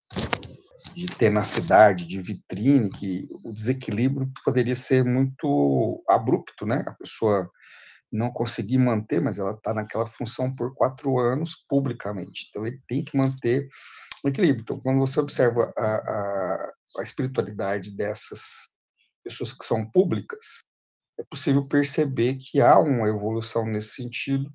[0.95, 6.85] de tenacidade, de vitrine, que o desequilíbrio poderia ser muito abrupto, né?
[6.87, 7.51] A pessoa
[8.13, 12.47] não conseguir manter, mas ela está naquela função por quatro anos publicamente.
[12.49, 13.67] Então, ele tem que manter
[14.23, 14.63] o equilíbrio.
[14.63, 18.71] Então, quando você observa a, a, a espiritualidade dessas
[19.23, 20.65] pessoas que são públicas,
[21.19, 24.53] é possível perceber que há uma evolução nesse sentido,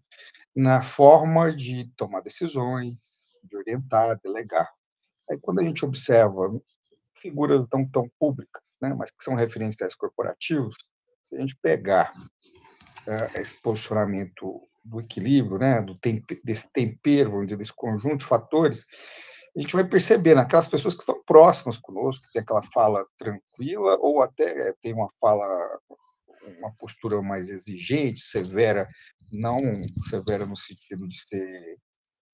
[0.55, 4.69] na forma de tomar decisões, de orientar, delegar.
[5.29, 6.59] Aí, quando a gente observa
[7.15, 10.75] figuras não tão públicas, né, mas que são referenciais corporativos,
[11.23, 17.47] se a gente pegar uh, esse posicionamento do equilíbrio, né, do tempe, desse tempero, vamos
[17.47, 18.85] dizer, desse conjunto de fatores,
[19.57, 23.97] a gente vai perceber naquelas pessoas que estão próximas conosco, que tem aquela fala tranquila
[23.99, 25.45] ou até tem uma fala
[26.59, 28.87] uma postura mais exigente, severa,
[29.33, 29.59] não
[30.07, 31.77] severa no sentido de ser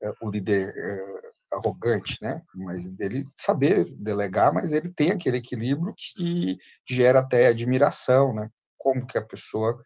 [0.04, 2.44] é, o líder é, arrogante, né?
[2.54, 6.58] Mas dele saber delegar, mas ele tem aquele equilíbrio que
[6.88, 8.50] gera até admiração, né?
[8.84, 9.82] como que a pessoa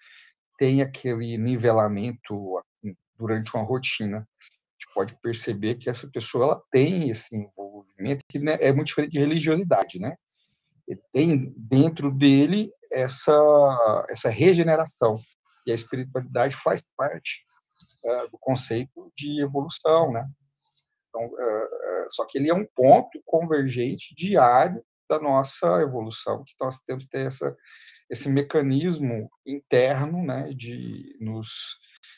[0.58, 2.60] tem aquele nivelamento
[3.16, 4.28] durante uma rotina.
[4.80, 9.14] Gente pode perceber que essa pessoa ela tem esse envolvimento que né, é muito diferente
[9.14, 10.16] de religiosidade, né?
[10.88, 15.20] Ele tem dentro dele essa essa regeneração
[15.66, 17.44] e a espiritualidade faz parte
[18.06, 20.26] uh, do conceito de evolução, né?
[21.10, 26.80] Então, uh, só que ele é um ponto convergente diário da nossa evolução, que nós
[26.80, 27.56] temos que ter essa,
[28.10, 31.78] esse mecanismo interno né, de nos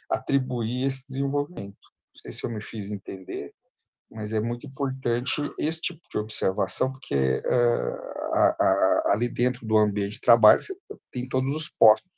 [0.09, 1.77] atribuir esse desenvolvimento.
[2.21, 3.53] Sei se eu me fiz entender,
[4.11, 9.77] mas é muito importante esse tipo de observação, porque uh, a, a, ali dentro do
[9.77, 10.75] ambiente de trabalho você
[11.11, 12.09] tem todos os postos,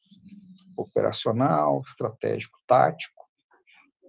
[0.78, 3.22] operacional, estratégico, tático,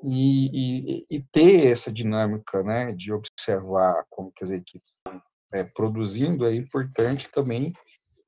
[0.05, 5.23] e, e, e, ter essa dinâmica né, de observar como que as equipes estão
[5.53, 7.73] é, produzindo é importante também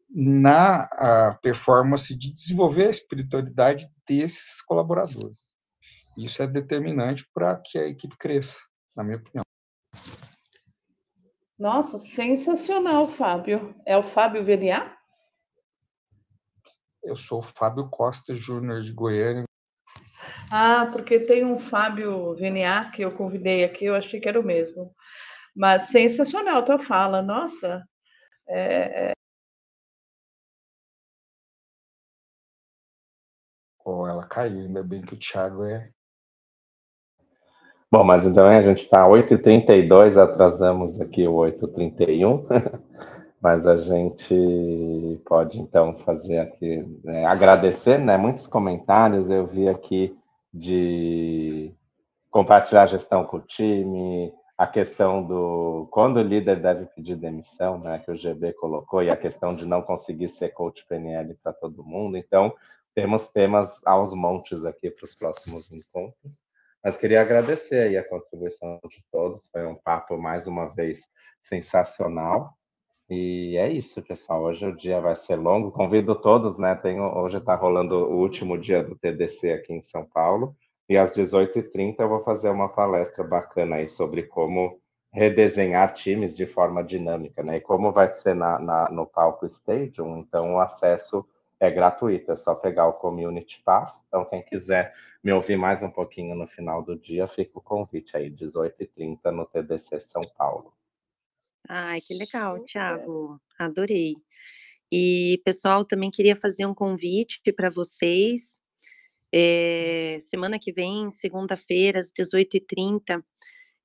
[0.09, 5.53] na performance de desenvolver a espiritualidade desses colaboradores.
[6.17, 8.61] Isso é determinante para que a equipe cresça,
[8.95, 9.45] na minha opinião.
[11.59, 13.75] Nossa, sensacional, Fábio.
[13.87, 14.97] É o Fábio Veliá?
[17.03, 19.45] Eu sou o Fábio Costa Júnior de Goiânia.
[20.51, 24.45] Ah, porque tem um Fábio Veniá que eu convidei aqui, eu achei que era o
[24.45, 24.95] mesmo.
[25.55, 27.87] Mas sensacional a tua fala, nossa.
[28.49, 29.12] É...
[33.85, 35.93] Oh, ela caiu, ainda bem que o Thiago é.
[37.95, 42.45] Bom, mas então a gente está 8h32, atrasamos aqui o 8h31,
[43.40, 48.16] mas a gente pode então fazer aqui, né, agradecer, né?
[48.16, 50.12] Muitos comentários eu vi aqui
[50.53, 51.72] de
[52.32, 57.78] compartilhar a gestão com o time, a questão do quando o líder deve pedir demissão,
[57.78, 61.53] né, que o GB colocou, e a questão de não conseguir ser coach PNL para
[61.53, 62.16] todo mundo.
[62.16, 62.53] Então,
[62.92, 66.45] temos temas aos montes aqui para os próximos encontros.
[66.85, 69.49] Mas queria agradecer aí a contribuição de todos.
[69.51, 71.09] Foi um papo mais uma vez
[71.43, 72.53] sensacional.
[73.09, 74.43] E é isso, pessoal.
[74.43, 75.72] Hoje o dia vai ser longo.
[75.72, 76.74] Convido todos, né?
[76.74, 80.55] Tenho, hoje está rolando o último dia do TDC aqui em São Paulo.
[80.87, 84.78] E às 18h30 eu vou fazer uma palestra bacana aí sobre como
[85.11, 87.57] redesenhar times de forma dinâmica, né?
[87.57, 91.26] E como vai ser na, na, no palco Stadium, então o acesso
[91.59, 94.05] é gratuito, é só pegar o Community Pass.
[94.07, 94.93] Então, quem quiser
[95.25, 99.47] me ouvir mais um pouquinho no final do dia, fica o convite aí, 18h30 no
[99.47, 100.72] TDC São Paulo.
[101.68, 103.41] Ai, que legal, Thiago.
[103.59, 104.14] Adorei.
[104.93, 108.62] E, pessoal, também queria fazer um convite para vocês
[109.37, 113.20] é, semana que vem, segunda-feira, às 18h30,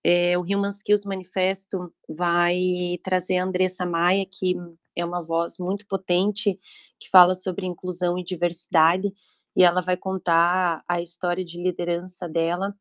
[0.04, 4.54] é, o Human Skills Manifesto vai trazer a Andressa Maia, que
[4.96, 6.56] é uma voz muito potente,
[7.00, 9.12] que fala sobre inclusão e diversidade,
[9.60, 12.74] e ela vai contar a história de liderança dela.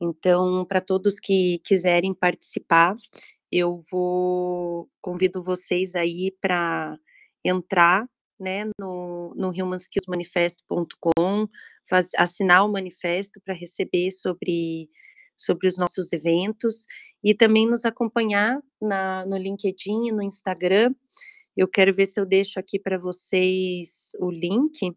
[0.00, 2.94] Então, para todos que quiserem participar,
[3.50, 6.96] eu vou convido vocês aí para
[7.44, 8.06] entrar
[8.38, 11.48] né, no, no humanskillsmanifesto.com,
[12.16, 14.88] assinar o manifesto para receber sobre,
[15.36, 16.84] sobre os nossos eventos
[17.22, 20.94] e também nos acompanhar na, no LinkedIn e no Instagram.
[21.56, 24.94] Eu quero ver se eu deixo aqui para vocês o link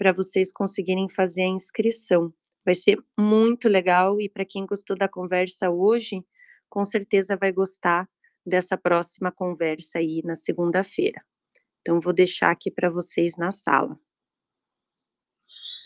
[0.00, 2.32] para vocês conseguirem fazer a inscrição.
[2.64, 6.24] Vai ser muito legal e para quem gostou da conversa hoje,
[6.70, 8.08] com certeza vai gostar
[8.44, 11.22] dessa próxima conversa aí na segunda-feira.
[11.82, 13.94] Então, vou deixar aqui para vocês na sala.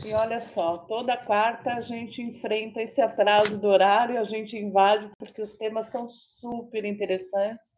[0.05, 5.11] E olha só, toda quarta a gente enfrenta esse atraso do horário, a gente invade
[5.19, 7.73] porque os temas são super interessantes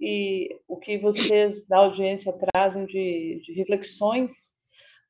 [0.00, 4.50] e o que vocês da audiência trazem de, de reflexões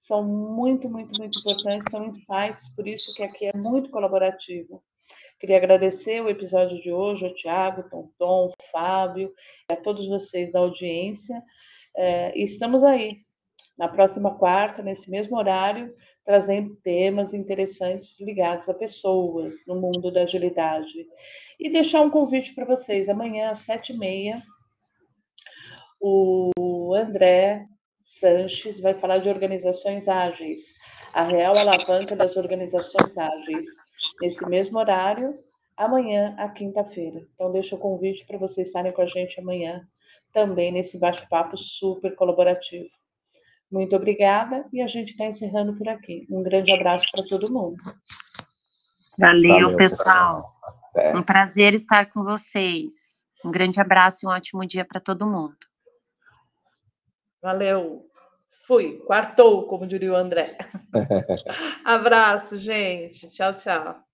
[0.00, 4.82] são muito, muito, muito importantes, são insights, por isso que aqui é muito colaborativo.
[5.38, 9.30] Queria agradecer o episódio de hoje ao Tiago, Tom Tom, Fábio,
[9.70, 11.42] a todos vocês da audiência.
[11.94, 13.18] É, estamos aí,
[13.76, 15.94] na próxima quarta, nesse mesmo horário,
[16.24, 21.06] trazendo temas interessantes ligados a pessoas no mundo da agilidade.
[21.58, 23.06] E deixar um convite para vocês.
[23.06, 24.42] Amanhã, às sete e meia,
[26.00, 27.66] o André
[28.18, 30.74] Sanches vai falar de organizações ágeis,
[31.14, 33.68] a real alavanca das organizações ágeis,
[34.20, 35.34] nesse mesmo horário,
[35.76, 37.24] amanhã, à quinta-feira.
[37.34, 39.86] Então, deixo o convite para vocês estarem com a gente amanhã
[40.32, 42.88] também nesse bate-papo super colaborativo.
[43.70, 46.26] Muito obrigada e a gente está encerrando por aqui.
[46.28, 47.76] Um grande abraço para todo mundo.
[49.16, 50.52] Valeu, Valeu pessoal.
[50.92, 51.16] pessoal.
[51.16, 53.24] Um prazer estar com vocês.
[53.44, 55.69] Um grande abraço e um ótimo dia para todo mundo.
[57.42, 58.06] Valeu.
[58.66, 60.56] Fui, quartou, como diria o André.
[61.84, 63.28] Abraço, gente.
[63.30, 64.09] Tchau, tchau.